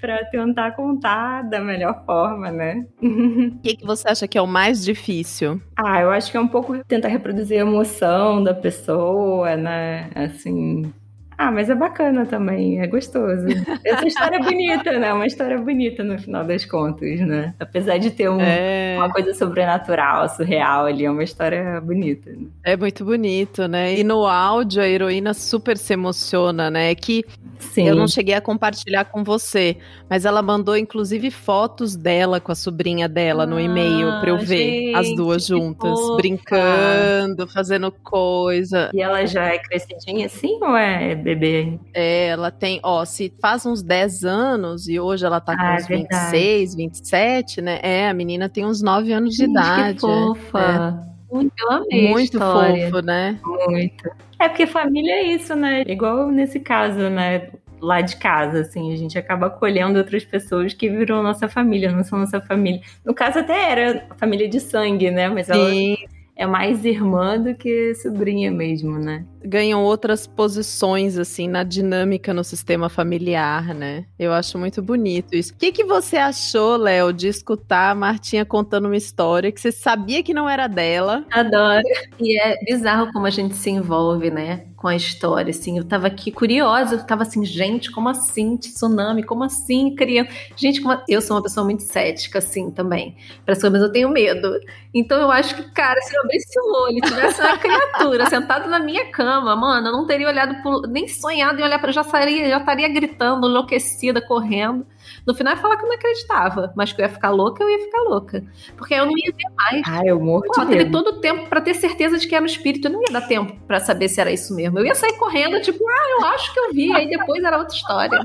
pra 0.00 0.24
tentar 0.26 0.72
contar 0.72 1.42
da 1.42 1.60
melhor 1.60 2.04
forma, 2.04 2.50
né? 2.50 2.86
O 3.02 3.58
que, 3.62 3.76
que 3.76 3.86
você 3.86 4.08
acha 4.08 4.28
que 4.28 4.38
é 4.38 4.42
o 4.42 4.46
mais 4.46 4.84
difícil? 4.84 5.60
Ah, 5.76 6.00
eu 6.00 6.10
acho 6.10 6.30
que 6.30 6.36
é 6.36 6.40
um 6.40 6.48
pouco 6.48 6.82
tentar 6.84 7.08
reproduzir 7.08 7.58
a 7.58 7.60
emoção 7.60 8.42
da 8.42 8.54
pessoa, 8.54 9.56
né? 9.56 10.10
Assim, 10.14 10.92
ah, 11.36 11.50
mas 11.50 11.68
é 11.68 11.74
bacana 11.74 12.26
também, 12.26 12.80
é 12.80 12.86
gostoso. 12.86 13.46
Essa 13.84 14.06
história 14.06 14.36
é 14.36 14.42
bonita, 14.42 14.98
né? 14.98 15.12
Uma 15.12 15.26
história 15.26 15.58
bonita 15.58 16.02
no 16.02 16.18
final 16.18 16.44
das 16.44 16.64
contas, 16.64 17.20
né? 17.20 17.54
Apesar 17.58 17.98
de 17.98 18.10
ter 18.10 18.28
um, 18.28 18.40
é... 18.40 18.94
uma 18.96 19.10
coisa 19.10 19.34
sobrenatural, 19.34 20.28
surreal 20.28 20.86
ali, 20.86 21.04
é 21.04 21.10
uma 21.10 21.24
história 21.24 21.80
bonita. 21.80 22.30
Né? 22.30 22.46
É 22.62 22.76
muito 22.76 23.04
bonito, 23.04 23.66
né? 23.66 23.98
E 23.98 24.04
no 24.04 24.26
áudio 24.26 24.82
a 24.82 24.88
heroína 24.88 25.34
super 25.34 25.76
se 25.76 25.92
emociona, 25.92 26.70
né? 26.70 26.94
Que 26.94 27.24
Sim. 27.58 27.88
eu 27.88 27.94
não 27.94 28.06
cheguei 28.06 28.34
a 28.34 28.40
compartilhar 28.40 29.04
com 29.06 29.24
você, 29.24 29.76
mas 30.08 30.24
ela 30.24 30.42
mandou 30.42 30.76
inclusive 30.76 31.30
fotos 31.30 31.96
dela 31.96 32.40
com 32.40 32.52
a 32.52 32.54
sobrinha 32.54 33.08
dela 33.08 33.44
ah, 33.44 33.46
no 33.46 33.58
e-mail 33.58 34.20
pra 34.20 34.30
eu 34.30 34.38
ver 34.38 34.56
gente, 34.56 34.94
as 34.94 35.16
duas 35.16 35.46
juntas, 35.46 35.98
brincando, 36.16 37.46
fazendo 37.48 37.90
coisa. 37.90 38.90
E 38.92 39.00
ela 39.00 39.24
já 39.26 39.46
é 39.46 39.58
crescidinha 39.58 40.26
assim 40.26 40.58
ou 40.62 40.76
é 40.76 41.14
bebê. 41.24 41.78
É, 41.94 42.28
ela 42.28 42.50
tem, 42.50 42.78
ó, 42.82 43.04
se 43.04 43.32
faz 43.40 43.64
uns 43.64 43.82
10 43.82 44.24
anos 44.24 44.86
e 44.86 45.00
hoje 45.00 45.24
ela 45.24 45.40
tá 45.40 45.56
com 45.56 45.62
ah, 45.62 45.76
uns 45.76 45.90
é 45.90 45.96
26, 45.96 46.74
27, 46.74 47.62
né? 47.62 47.80
É, 47.82 48.08
a 48.08 48.14
menina 48.14 48.48
tem 48.48 48.64
uns 48.64 48.82
9 48.82 49.12
anos 49.12 49.34
de 49.34 49.44
idade. 49.44 49.94
Que 49.94 50.00
fofa. 50.00 51.00
É. 51.10 51.14
Muito, 51.34 51.52
eu 51.58 51.70
amei 51.72 52.10
Muito 52.10 52.38
fofo, 52.38 53.00
né? 53.00 53.38
Muito. 53.42 54.08
É 54.38 54.48
porque 54.48 54.66
família 54.66 55.14
é 55.14 55.22
isso, 55.22 55.56
né? 55.56 55.82
Igual 55.86 56.30
nesse 56.30 56.60
caso, 56.60 57.08
né? 57.08 57.48
Lá 57.80 58.00
de 58.00 58.16
casa, 58.16 58.60
assim, 58.60 58.92
a 58.92 58.96
gente 58.96 59.18
acaba 59.18 59.46
acolhendo 59.46 59.98
outras 59.98 60.24
pessoas 60.24 60.72
que 60.72 60.88
viram 60.88 61.22
nossa 61.22 61.48
família, 61.48 61.90
não 61.90 62.04
são 62.04 62.18
nossa 62.18 62.40
família. 62.40 62.80
No 63.04 63.12
caso, 63.12 63.40
até 63.40 63.70
era 63.70 64.06
família 64.16 64.48
de 64.48 64.60
sangue, 64.60 65.10
né? 65.10 65.28
Mas 65.28 65.50
ela 65.50 65.68
Sim. 65.68 65.96
É 66.36 66.46
mais 66.46 66.84
irmã 66.84 67.38
do 67.38 67.54
que 67.54 67.94
sobrinha 67.94 68.50
mesmo, 68.50 68.98
né? 68.98 69.24
ganham 69.44 69.82
outras 69.84 70.26
posições, 70.26 71.18
assim, 71.18 71.46
na 71.46 71.62
dinâmica 71.62 72.32
no 72.32 72.42
sistema 72.42 72.88
familiar, 72.88 73.74
né? 73.74 74.06
Eu 74.18 74.32
acho 74.32 74.58
muito 74.58 74.82
bonito 74.82 75.34
isso. 75.34 75.52
O 75.52 75.56
que, 75.56 75.70
que 75.70 75.84
você 75.84 76.16
achou, 76.16 76.76
Léo, 76.76 77.12
de 77.12 77.28
escutar 77.28 77.90
a 77.90 77.94
Martinha 77.94 78.44
contando 78.44 78.86
uma 78.86 78.96
história 78.96 79.52
que 79.52 79.60
você 79.60 79.70
sabia 79.70 80.22
que 80.22 80.32
não 80.32 80.48
era 80.48 80.66
dela? 80.66 81.24
Adoro. 81.30 81.82
E 82.18 82.40
é 82.40 82.56
bizarro 82.64 83.12
como 83.12 83.26
a 83.26 83.30
gente 83.30 83.54
se 83.54 83.70
envolve, 83.70 84.30
né? 84.30 84.64
Com 84.76 84.88
a 84.88 84.96
história, 84.96 85.50
assim. 85.50 85.78
Eu 85.78 85.84
tava 85.84 86.06
aqui 86.06 86.30
curiosa, 86.30 86.94
eu 86.94 87.06
tava 87.06 87.22
assim, 87.22 87.44
gente, 87.44 87.90
como 87.90 88.08
assim? 88.08 88.56
Tsunami, 88.56 89.22
como 89.22 89.44
assim? 89.44 89.94
Criança. 89.94 90.30
Gente, 90.56 90.80
como... 90.80 90.98
eu 91.08 91.20
sou 91.20 91.36
uma 91.36 91.42
pessoa 91.42 91.64
muito 91.64 91.82
cética, 91.82 92.38
assim, 92.38 92.70
também. 92.70 93.16
Para 93.44 93.54
mas 93.70 93.82
eu 93.82 93.92
tenho 93.92 94.08
medo. 94.08 94.58
Então 94.92 95.20
eu 95.20 95.30
acho 95.30 95.56
que, 95.56 95.70
cara, 95.72 96.00
se 96.02 96.16
eu 96.16 96.23
abrisse 96.24 96.58
o 96.58 96.82
olho 96.84 96.98
e 96.98 97.00
tivesse 97.00 97.40
uma 97.40 97.58
criatura 97.58 98.26
sentada 98.30 98.66
na 98.66 98.78
minha 98.78 99.10
cama, 99.10 99.54
mano, 99.54 99.88
eu 99.88 99.92
não 99.92 100.06
teria 100.06 100.28
olhado 100.28 100.60
pro, 100.62 100.82
nem 100.82 101.06
sonhado 101.06 101.60
em 101.60 101.62
olhar 101.62 101.78
para 101.78 101.92
já 101.92 102.00
estaria, 102.00 102.48
já 102.48 102.58
estaria 102.58 102.88
gritando, 102.88 103.48
enlouquecida, 103.48 104.20
correndo. 104.20 104.86
No 105.26 105.34
final, 105.34 105.54
ia 105.54 105.60
falar 105.60 105.76
que 105.76 105.84
eu 105.84 105.88
não 105.88 105.96
acreditava, 105.96 106.72
mas 106.76 106.92
que 106.92 107.00
eu 107.00 107.04
ia 107.04 107.12
ficar 107.12 107.30
louca, 107.30 107.62
eu 107.62 107.70
ia 107.70 107.78
ficar 107.78 108.02
louca. 108.02 108.44
Porque 108.76 108.94
eu 108.94 109.06
não 109.06 109.12
ia 109.16 109.32
ver 109.32 109.54
mais. 109.54 109.82
Ah, 109.86 110.02
eu 110.04 110.18
morro 110.18 110.42
Pô, 110.42 110.62
eu 110.62 110.66
teria 110.66 110.90
todo 110.90 111.08
o 111.08 111.20
tempo 111.20 111.48
para 111.48 111.60
ter 111.60 111.74
certeza 111.74 112.18
de 112.18 112.26
que 112.26 112.34
era 112.34 112.42
um 112.42 112.46
espírito. 112.46 112.88
Eu 112.88 112.92
não 112.92 113.02
ia 113.02 113.12
dar 113.12 113.22
tempo 113.22 113.54
para 113.66 113.80
saber 113.80 114.08
se 114.08 114.20
era 114.20 114.32
isso 114.32 114.54
mesmo. 114.54 114.78
Eu 114.78 114.86
ia 114.86 114.94
sair 114.94 115.16
correndo, 115.18 115.60
tipo, 115.60 115.86
ah, 115.86 116.10
eu 116.18 116.26
acho 116.28 116.52
que 116.52 116.60
eu 116.60 116.72
vi. 116.72 116.92
Aí 116.94 117.08
depois 117.08 117.42
era 117.42 117.58
outra 117.58 117.74
história. 117.74 118.20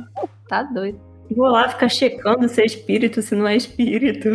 Tá 0.48 0.64
doido. 0.64 1.09
Vou 1.36 1.48
lá 1.48 1.70
ficar 1.70 1.90
checando 1.90 2.48
se 2.50 2.62
é 2.62 2.66
espírito, 2.66 3.22
se 3.22 3.36
não 3.36 3.48
é 3.48 3.56
espírito. 3.56 4.30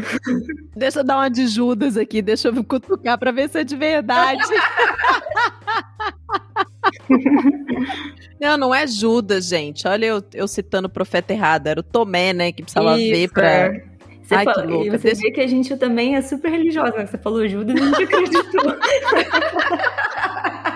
Deixa 0.77 1.01
eu 1.01 1.05
dar 1.05 1.17
uma 1.17 1.29
de 1.29 1.45
Judas 1.47 1.97
aqui, 1.97 2.23
deixa 2.23 2.49
eu 2.49 2.65
cutucar 2.65 3.19
pra 3.19 3.33
ver 3.33 3.49
se 3.49 3.59
é 3.59 3.65
de 3.65 3.77
verdade. 3.77 4.41
não, 8.41 8.57
não 8.57 8.73
é 8.75 8.87
Judas, 8.87 9.49
gente. 9.49 9.89
Olha 9.89 10.07
eu, 10.07 10.23
eu 10.33 10.47
citando 10.47 10.87
o 10.87 10.91
profeta 10.91 11.33
errado. 11.33 11.67
Era 11.67 11.81
o 11.81 11.83
Tomé, 11.83 12.33
né, 12.33 12.53
que 12.53 12.63
precisava 12.63 12.97
Isso, 12.99 13.11
ver 13.11 13.29
pra... 13.31 13.49
É. 13.49 13.85
Você 14.23 14.37
Ai, 14.37 14.45
fala. 14.45 14.65
E 14.65 14.89
você 14.89 15.09
Deixa... 15.09 15.21
vê 15.21 15.33
que 15.33 15.41
a 15.41 15.47
gente 15.47 15.77
também 15.77 16.17
é 16.17 16.23
super 16.23 16.51
religiosa, 16.51 16.97
né? 16.97 17.07
Você 17.07 17.19
falou 17.19 17.47
Judas 17.47 17.79
e 17.79 17.79
a 17.79 17.85
gente 17.85 18.05
acreditou. 18.05 18.73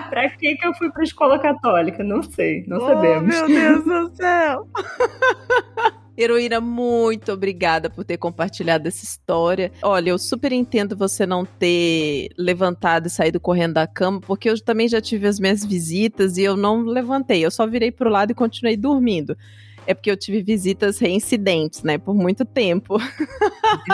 pra 0.07 0.29
que 0.29 0.55
que 0.55 0.67
eu 0.67 0.73
fui 0.75 0.91
pra 0.91 1.03
escola 1.03 1.39
católica? 1.39 2.03
Não 2.03 2.21
sei, 2.21 2.63
não 2.67 2.77
oh, 2.77 2.81
sabemos. 2.81 3.27
Meu 3.27 3.47
Deus 3.47 3.83
do 3.83 4.15
céu! 4.15 4.67
Heroína, 6.19 6.59
muito 6.59 7.31
obrigada 7.31 7.89
por 7.89 8.03
ter 8.03 8.17
compartilhado 8.17 8.89
essa 8.89 9.05
história. 9.05 9.71
Olha, 9.81 10.09
eu 10.09 10.19
super 10.19 10.51
entendo 10.51 10.95
você 10.95 11.25
não 11.25 11.45
ter 11.45 12.29
levantado 12.37 13.07
e 13.07 13.09
saído 13.09 13.39
correndo 13.39 13.75
da 13.75 13.87
cama, 13.87 14.19
porque 14.19 14.49
eu 14.49 14.61
também 14.61 14.89
já 14.89 14.99
tive 14.99 15.27
as 15.27 15.39
minhas 15.39 15.63
visitas 15.63 16.37
e 16.37 16.43
eu 16.43 16.57
não 16.57 16.81
levantei, 16.81 17.45
eu 17.45 17.49
só 17.49 17.65
virei 17.65 17.89
pro 17.89 18.09
lado 18.09 18.31
e 18.31 18.35
continuei 18.35 18.75
dormindo. 18.75 19.37
É 19.87 19.93
porque 19.93 20.11
eu 20.11 20.17
tive 20.17 20.43
visitas 20.43 20.99
reincidentes, 20.99 21.83
né, 21.83 21.97
por 21.97 22.13
muito 22.13 22.43
tempo. 22.43 22.97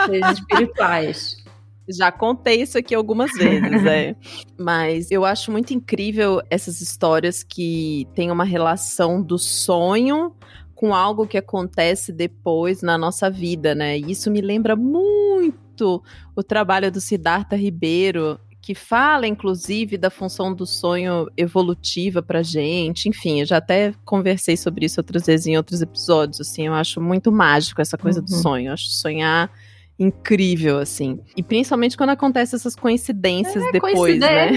Visitas 0.08 0.40
espirituais. 0.40 1.46
Já 1.88 2.12
contei 2.12 2.64
isso 2.64 2.80
aqui 2.80 2.96
algumas 2.96 3.32
vezes, 3.34 3.86
é. 3.86 4.16
Mas 4.58 5.12
eu 5.12 5.24
acho 5.24 5.52
muito 5.52 5.72
incrível 5.72 6.42
essas 6.50 6.82
histórias 6.82 7.44
que 7.44 8.08
têm 8.16 8.32
uma 8.32 8.44
relação 8.44 9.22
do 9.22 9.38
sonho 9.38 10.34
com 10.76 10.94
algo 10.94 11.26
que 11.26 11.38
acontece 11.38 12.12
depois 12.12 12.82
na 12.82 12.98
nossa 12.98 13.30
vida, 13.30 13.74
né? 13.74 13.98
E 13.98 14.12
isso 14.12 14.30
me 14.30 14.42
lembra 14.42 14.76
muito 14.76 16.04
o 16.36 16.44
trabalho 16.44 16.92
do 16.92 17.00
Siddhartha 17.00 17.56
Ribeiro, 17.56 18.38
que 18.62 18.76
fala, 18.76 19.26
inclusive, 19.26 19.98
da 19.98 20.10
função 20.10 20.54
do 20.54 20.66
sonho 20.66 21.30
evolutiva 21.38 22.22
pra 22.22 22.44
gente. 22.44 23.08
Enfim, 23.08 23.40
eu 23.40 23.46
já 23.46 23.58
até 23.58 23.94
conversei 24.04 24.58
sobre 24.58 24.86
isso 24.86 25.00
outras 25.00 25.26
vezes 25.28 25.48
em 25.48 25.56
outros 25.56 25.82
episódios, 25.82 26.42
assim, 26.42 26.68
eu 26.68 26.74
acho 26.74 27.00
muito 27.00 27.32
mágico 27.32 27.82
essa 27.82 27.98
coisa 27.98 28.20
uhum. 28.20 28.26
do 28.26 28.32
sonho. 28.32 28.68
Eu 28.68 28.74
acho 28.74 28.90
sonhar 28.90 29.52
incrível, 29.98 30.80
assim. 30.80 31.20
E 31.38 31.44
principalmente 31.44 31.96
quando 31.96 32.10
acontecem 32.10 32.58
essas 32.58 32.76
coincidências 32.76 33.64
é, 33.64 33.72
depois, 33.72 34.20
né? 34.20 34.50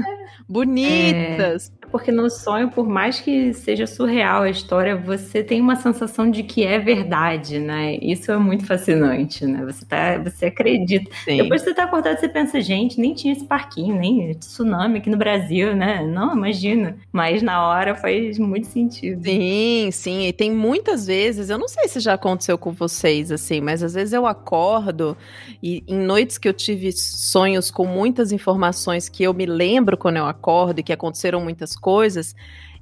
Bonitas. 0.48 1.70
É. 1.77 1.77
Porque 1.90 2.12
no 2.12 2.28
sonho, 2.28 2.70
por 2.70 2.86
mais 2.86 3.20
que 3.20 3.52
seja 3.54 3.86
surreal 3.86 4.42
a 4.42 4.50
história, 4.50 4.96
você 4.96 5.42
tem 5.42 5.60
uma 5.60 5.76
sensação 5.76 6.30
de 6.30 6.42
que 6.42 6.64
é 6.64 6.78
verdade, 6.78 7.58
né? 7.58 7.96
Isso 8.02 8.30
é 8.30 8.36
muito 8.36 8.66
fascinante, 8.66 9.46
né? 9.46 9.64
Você, 9.64 9.84
tá, 9.84 10.18
você 10.18 10.46
acredita. 10.46 11.10
Sim. 11.24 11.38
Depois 11.38 11.62
que 11.62 11.68
você 11.68 11.74
tá 11.74 11.84
acordado, 11.84 12.18
você 12.18 12.28
pensa, 12.28 12.60
gente, 12.60 13.00
nem 13.00 13.14
tinha 13.14 13.32
esse 13.32 13.44
parquinho, 13.44 13.98
nem 13.98 14.34
tsunami 14.34 14.98
aqui 14.98 15.08
no 15.08 15.16
Brasil, 15.16 15.74
né? 15.74 16.06
Não, 16.06 16.36
imagina. 16.36 16.96
Mas 17.12 17.42
na 17.42 17.66
hora 17.66 17.94
faz 17.94 18.38
muito 18.38 18.66
sentido. 18.66 19.22
Sim, 19.24 19.90
sim. 19.90 20.26
E 20.26 20.32
tem 20.32 20.50
muitas 20.50 21.06
vezes, 21.06 21.48
eu 21.48 21.58
não 21.58 21.68
sei 21.68 21.88
se 21.88 22.00
já 22.00 22.14
aconteceu 22.14 22.58
com 22.58 22.72
vocês, 22.72 23.32
assim, 23.32 23.60
mas 23.60 23.82
às 23.82 23.94
vezes 23.94 24.12
eu 24.12 24.26
acordo 24.26 25.16
e 25.62 25.82
em 25.86 25.96
noites 25.96 26.38
que 26.38 26.48
eu 26.48 26.52
tive 26.52 26.92
sonhos 26.92 27.70
com 27.70 27.86
muitas 27.86 28.32
informações 28.32 29.08
que 29.08 29.22
eu 29.22 29.32
me 29.32 29.46
lembro 29.46 29.96
quando 29.96 30.16
eu 30.16 30.26
acordo 30.26 30.80
e 30.80 30.82
que 30.82 30.92
aconteceram 30.92 31.40
muitas 31.40 31.77
coisas, 31.78 32.34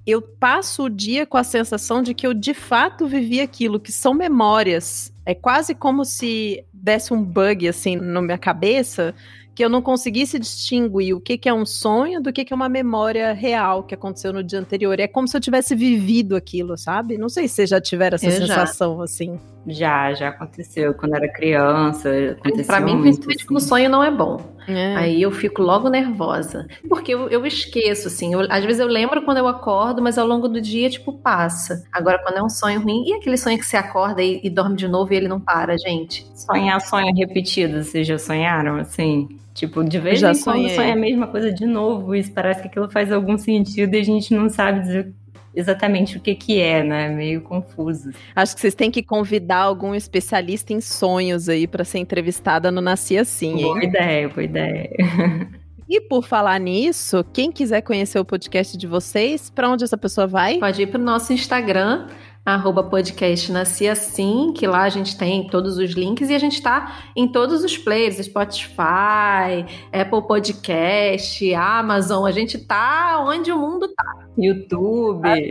eu 0.07 0.23
passo 0.23 0.85
o 0.85 0.91
dia 0.91 1.27
com 1.27 1.37
a 1.37 1.45
sensação 1.45 2.03
de 2.03 2.15
que 2.15 2.27
eu 2.27 2.33
de 2.33 2.55
fato 2.55 3.07
vivi 3.07 3.41
aquilo, 3.41 3.81
que 3.81 3.91
são 3.91 4.15
memórias. 4.15 5.13
É 5.25 5.35
quase 5.35 5.75
como 5.75 6.05
se 6.05 6.65
desse 6.73 7.13
um 7.13 7.23
bug 7.23 7.69
assim 7.69 7.97
na 7.97 8.23
minha 8.23 8.39
cabeça, 8.39 9.13
que 9.53 9.65
eu 9.65 9.69
não 9.69 9.83
conseguisse 9.83 10.39
distinguir 10.39 11.17
o 11.17 11.21
que, 11.21 11.37
que 11.37 11.49
é 11.49 11.55
um 11.55 11.67
sonho 11.67 12.23
do 12.23 12.33
que, 12.33 12.45
que 12.45 12.53
é 12.53 12.57
uma 12.57 12.69
memória 12.69 13.33
real 13.33 13.83
que 13.83 13.95
aconteceu 13.95 14.33
no 14.33 14.45
dia 14.45 14.61
anterior. 14.61 15.01
É 15.01 15.09
como 15.09 15.27
se 15.27 15.37
eu 15.37 15.41
tivesse 15.41 15.75
vivido 15.75 16.37
aquilo, 16.37 16.77
sabe? 16.77 17.19
Não 17.19 17.29
sei 17.29 17.49
se 17.49 17.55
vocês 17.55 17.71
já 17.71 17.81
tiveram 17.81 18.15
essa 18.15 18.27
eu 18.27 18.33
sensação 18.33 18.99
já. 18.99 19.05
assim. 19.05 19.41
Já, 19.67 20.13
já 20.15 20.29
aconteceu. 20.29 20.95
Quando 20.95 21.15
era 21.17 21.29
criança, 21.33 22.09
aconteceu 22.39 22.67
Pra 22.67 22.81
mim, 22.81 22.93
muito, 22.97 23.03
principalmente 23.03 23.37
assim. 23.39 23.47
quando 23.47 23.57
o 23.59 23.61
sonho 23.61 23.89
não 23.91 24.03
é 24.05 24.11
bom. 24.11 24.41
É. 24.69 24.97
Aí 24.97 25.23
eu 25.23 25.31
fico 25.31 25.63
logo 25.63 25.89
nervosa. 25.89 26.67
Porque 26.89 27.13
eu, 27.15 27.29
eu 27.29 27.45
esqueço, 27.47 28.09
assim. 28.09 28.33
eu- 28.33 28.47
às 28.51 28.65
vezes 28.65 28.81
eu 28.81 28.87
lembro 28.87 29.23
quando 29.23 29.39
eu 29.39 29.49
acordo, 29.49 30.01
mas 30.03 30.19
ao 30.19 30.27
longo 30.27 30.49
do 30.49 30.61
dia, 30.61 30.89
tipo, 30.91 31.13
passa. 31.13 31.85
Agora, 31.93 32.19
quando 32.23 32.39
é 32.39 32.43
um 32.43 32.49
sonho 32.49 32.81
ruim, 32.81 33.05
e 33.07 33.15
aquele 33.15 33.37
sonho 33.37 33.59
que 33.59 33.65
você 33.67 33.77
acorda 33.77 34.23
e, 34.23 34.41
e 34.43 34.51
dorme 34.51 34.77
de 34.77 34.89
novo 34.89 35.13
e 35.13 35.17
ele 35.17 35.29
não 35.29 35.41
para, 35.41 35.77
gente? 35.79 36.27
Sonhar 36.35 36.81
sonho 36.81 37.15
repetido, 37.15 37.83
vocês 37.83 38.07
já 38.07 38.19
sonharam, 38.19 38.77
assim? 38.77 39.29
Tipo, 39.55 39.83
de 39.83 39.99
vez 39.99 40.21
Já 40.21 40.33
em 40.33 40.39
quando 40.43 40.69
sonha 40.69 40.93
a 40.93 40.97
mesma 40.97 41.27
coisa 41.29 41.51
de 41.51 41.65
novo, 41.65 42.15
e 42.15 42.23
parece 42.29 42.61
que 42.61 42.69
aquilo 42.69 42.91
faz 42.91 43.11
algum 43.11 43.39
sentido 43.39 43.95
e 43.95 43.99
a 43.99 44.05
gente 44.05 44.35
não 44.35 44.49
sabe 44.51 44.81
dizer 44.81 45.13
exatamente 45.57 46.19
o 46.19 46.21
que 46.21 46.35
que 46.35 46.61
é, 46.61 46.85
né? 46.85 47.09
Meio 47.09 47.41
confuso. 47.41 48.11
Acho 48.35 48.55
que 48.55 48.61
vocês 48.61 48.75
têm 48.75 48.91
que 48.91 49.03
convidar 49.03 49.59
algum 49.59 49.95
especialista 49.95 50.73
em 50.73 50.81
sonhos 50.81 51.49
aí 51.49 51.67
pra 51.67 51.85
ser 51.85 51.99
entrevistada 51.99 52.71
no 52.71 52.81
Nasci 52.81 53.17
Assim, 53.17 53.57
hein? 53.57 53.63
Boa 53.63 53.85
ideia, 53.85 54.29
boa 54.29 54.45
ideia. 54.45 54.91
E 55.89 56.01
por 56.01 56.25
falar 56.27 56.59
nisso, 56.59 57.25
quem 57.33 57.53
quiser 57.53 57.81
conhecer 57.81 58.19
o 58.19 58.25
podcast 58.25 58.77
de 58.77 58.89
vocês, 58.89 59.51
pra 59.51 59.71
onde 59.71 59.85
essa 59.85 59.97
pessoa 59.97 60.27
vai? 60.27 60.59
Pode 60.59 60.83
ir 60.83 60.89
pro 60.89 61.01
nosso 61.01 61.33
Instagram, 61.33 62.09
arroba 62.47 62.85
podcast 62.85 63.51
Nasci 63.51 63.89
Assim, 63.89 64.53
que 64.55 64.69
lá 64.69 64.83
a 64.83 64.89
gente 64.89 65.19
tem 65.19 65.49
todos 65.49 65.79
os 65.79 65.91
links 65.91 66.31
e 66.31 66.35
a 66.35 66.39
gente 66.39 66.63
tá 66.63 66.97
em 67.17 67.27
todos 67.27 67.65
os 67.65 67.77
players, 67.77 68.25
Spotify, 68.25 69.67
Apple 69.93 70.23
Podcast, 70.29 71.53
Amazon, 71.55 72.25
a 72.25 72.31
gente 72.31 72.57
tá 72.57 73.25
onde 73.27 73.51
o 73.51 73.59
mundo 73.59 73.89
tá. 73.89 74.05
YouTube. 74.39 75.27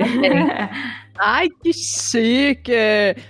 Ai, 1.20 1.50
que 1.62 1.74
chique! 1.74 2.74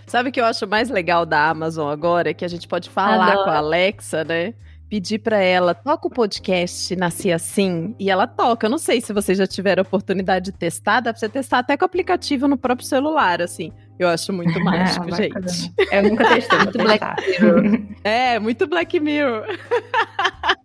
Sabe 0.05 0.29
o 0.29 0.31
que 0.31 0.39
eu 0.39 0.45
acho 0.45 0.67
mais 0.67 0.89
legal 0.89 1.25
da 1.25 1.49
Amazon 1.49 1.91
agora? 1.91 2.29
É 2.29 2.33
que 2.33 2.45
a 2.45 2.47
gente 2.47 2.67
pode 2.67 2.89
falar 2.89 3.31
Adoro. 3.31 3.45
com 3.45 3.49
a 3.49 3.57
Alexa, 3.57 4.23
né? 4.23 4.53
Pedir 4.89 5.19
pra 5.19 5.37
ela, 5.39 5.73
toca 5.73 6.07
o 6.07 6.11
podcast 6.11 6.95
Nasci 6.95 7.31
Assim, 7.31 7.95
e 7.99 8.09
ela 8.09 8.27
toca. 8.27 8.67
Eu 8.67 8.69
não 8.71 8.77
sei 8.77 9.01
se 9.01 9.11
vocês 9.11 9.37
já 9.37 9.47
tiveram 9.47 9.81
a 9.81 9.85
oportunidade 9.85 10.45
de 10.45 10.51
testar, 10.51 10.99
dá 10.99 11.11
pra 11.11 11.19
você 11.19 11.27
testar 11.27 11.59
até 11.59 11.75
com 11.75 11.83
o 11.83 11.87
aplicativo 11.87 12.47
no 12.47 12.55
próprio 12.57 12.87
celular, 12.87 13.41
assim. 13.41 13.71
Eu 13.97 14.07
acho 14.07 14.31
muito 14.31 14.59
mágico, 14.63 15.05
Ah, 15.11 15.15
gente. 15.15 15.73
Eu 15.91 16.03
nunca 16.03 16.27
testei, 16.27 16.59
Muito 16.59 16.77
Black 16.77 16.99
testar. 17.15 17.15
É, 18.03 18.39
muito 18.39 18.67
Black 18.67 18.99
Mirror. 18.99 19.45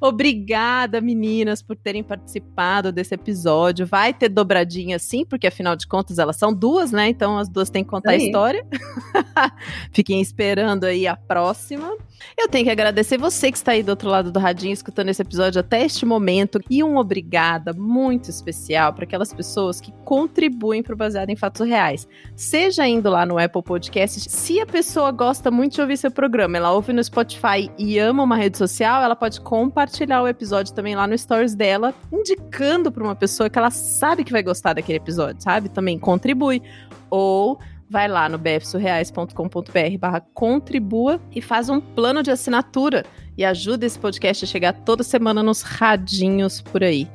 Obrigada, 0.00 1.00
meninas, 1.00 1.62
por 1.62 1.76
terem 1.76 2.02
participado 2.02 2.92
desse 2.92 3.14
episódio. 3.14 3.86
Vai 3.86 4.14
ter 4.14 4.28
dobradinha 4.28 4.98
sim, 4.98 5.24
porque 5.24 5.46
afinal 5.46 5.74
de 5.74 5.86
contas 5.86 6.18
elas 6.18 6.36
são 6.36 6.52
duas, 6.52 6.92
né? 6.92 7.08
Então 7.08 7.38
as 7.38 7.48
duas 7.48 7.70
têm 7.70 7.82
que 7.82 7.90
contar 7.90 8.10
a 8.10 8.12
Aí. 8.14 8.26
história. 8.26 8.66
Fiquem 9.92 10.20
esperando 10.20 10.84
aí 10.84 11.06
a 11.06 11.16
próxima. 11.16 11.96
Eu 12.36 12.48
tenho 12.48 12.64
que 12.64 12.70
agradecer 12.70 13.18
você 13.18 13.50
que 13.50 13.56
está 13.56 13.72
aí 13.72 13.82
do 13.82 13.90
outro 13.90 14.08
lado 14.08 14.30
do 14.32 14.38
radinho 14.38 14.72
escutando 14.72 15.08
esse 15.08 15.22
episódio 15.22 15.60
até 15.60 15.84
este 15.84 16.04
momento 16.04 16.60
e 16.68 16.82
um 16.82 16.96
obrigada 16.96 17.72
muito 17.72 18.30
especial 18.30 18.92
para 18.92 19.04
aquelas 19.04 19.32
pessoas 19.32 19.80
que 19.80 19.92
contribuem 20.04 20.82
para 20.82 20.94
o 20.94 20.96
Baseado 20.96 21.30
em 21.30 21.36
Fatos 21.36 21.66
Reais. 21.66 22.06
Seja 22.36 22.86
indo 22.86 23.10
lá 23.10 23.24
no 23.24 23.38
Apple 23.38 23.62
Podcast, 23.62 24.28
se 24.30 24.60
a 24.60 24.66
pessoa 24.66 25.10
gosta 25.10 25.50
muito 25.50 25.74
de 25.74 25.80
ouvir 25.80 25.96
seu 25.96 26.10
programa, 26.10 26.56
ela 26.56 26.72
ouve 26.72 26.92
no 26.92 27.02
Spotify 27.02 27.70
e 27.78 27.98
ama 27.98 28.22
uma 28.22 28.36
rede 28.36 28.58
social, 28.58 29.02
ela 29.02 29.16
pode 29.16 29.40
compartilhar 29.48 30.20
o 30.20 30.28
episódio 30.28 30.74
também 30.74 30.94
lá 30.94 31.06
no 31.06 31.16
Stories 31.16 31.54
dela, 31.54 31.94
indicando 32.12 32.92
para 32.92 33.02
uma 33.02 33.14
pessoa 33.14 33.48
que 33.48 33.58
ela 33.58 33.70
sabe 33.70 34.22
que 34.22 34.30
vai 34.30 34.42
gostar 34.42 34.74
daquele 34.74 34.98
episódio, 34.98 35.42
sabe? 35.42 35.70
Também 35.70 35.98
contribui. 35.98 36.62
Ou 37.08 37.58
vai 37.88 38.06
lá 38.08 38.28
no 38.28 38.36
bfsurreais.com.br 38.36 39.98
barra 39.98 40.20
contribua 40.34 41.18
e 41.34 41.40
faz 41.40 41.70
um 41.70 41.80
plano 41.80 42.22
de 42.22 42.30
assinatura 42.30 43.06
e 43.38 43.44
ajuda 43.44 43.86
esse 43.86 43.98
podcast 43.98 44.44
a 44.44 44.48
chegar 44.48 44.74
toda 44.74 45.02
semana 45.02 45.42
nos 45.42 45.62
radinhos 45.62 46.60
por 46.60 46.84
aí. 46.84 47.08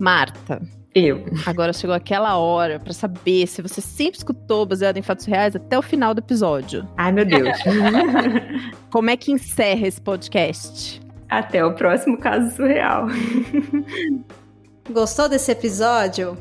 Marta, 0.00 0.62
Eu. 0.94 1.26
agora 1.44 1.74
chegou 1.74 1.94
aquela 1.94 2.38
hora 2.38 2.80
pra 2.80 2.94
saber 2.94 3.46
se 3.46 3.60
você 3.60 3.82
sempre 3.82 4.16
escutou 4.16 4.64
baseado 4.64 4.96
em 4.96 5.02
fatos 5.02 5.26
reais 5.26 5.54
até 5.54 5.78
o 5.78 5.82
final 5.82 6.14
do 6.14 6.20
episódio. 6.20 6.88
Ai, 6.96 7.12
meu 7.12 7.26
Deus. 7.26 7.58
Como 8.90 9.10
é 9.10 9.16
que 9.18 9.30
encerra 9.30 9.86
esse 9.86 10.00
podcast? 10.00 11.04
Até 11.28 11.64
o 11.64 11.74
próximo 11.74 12.18
caso 12.18 12.54
surreal. 12.54 13.06
Gostou 14.90 15.28
desse 15.28 15.50
episódio? 15.50 16.36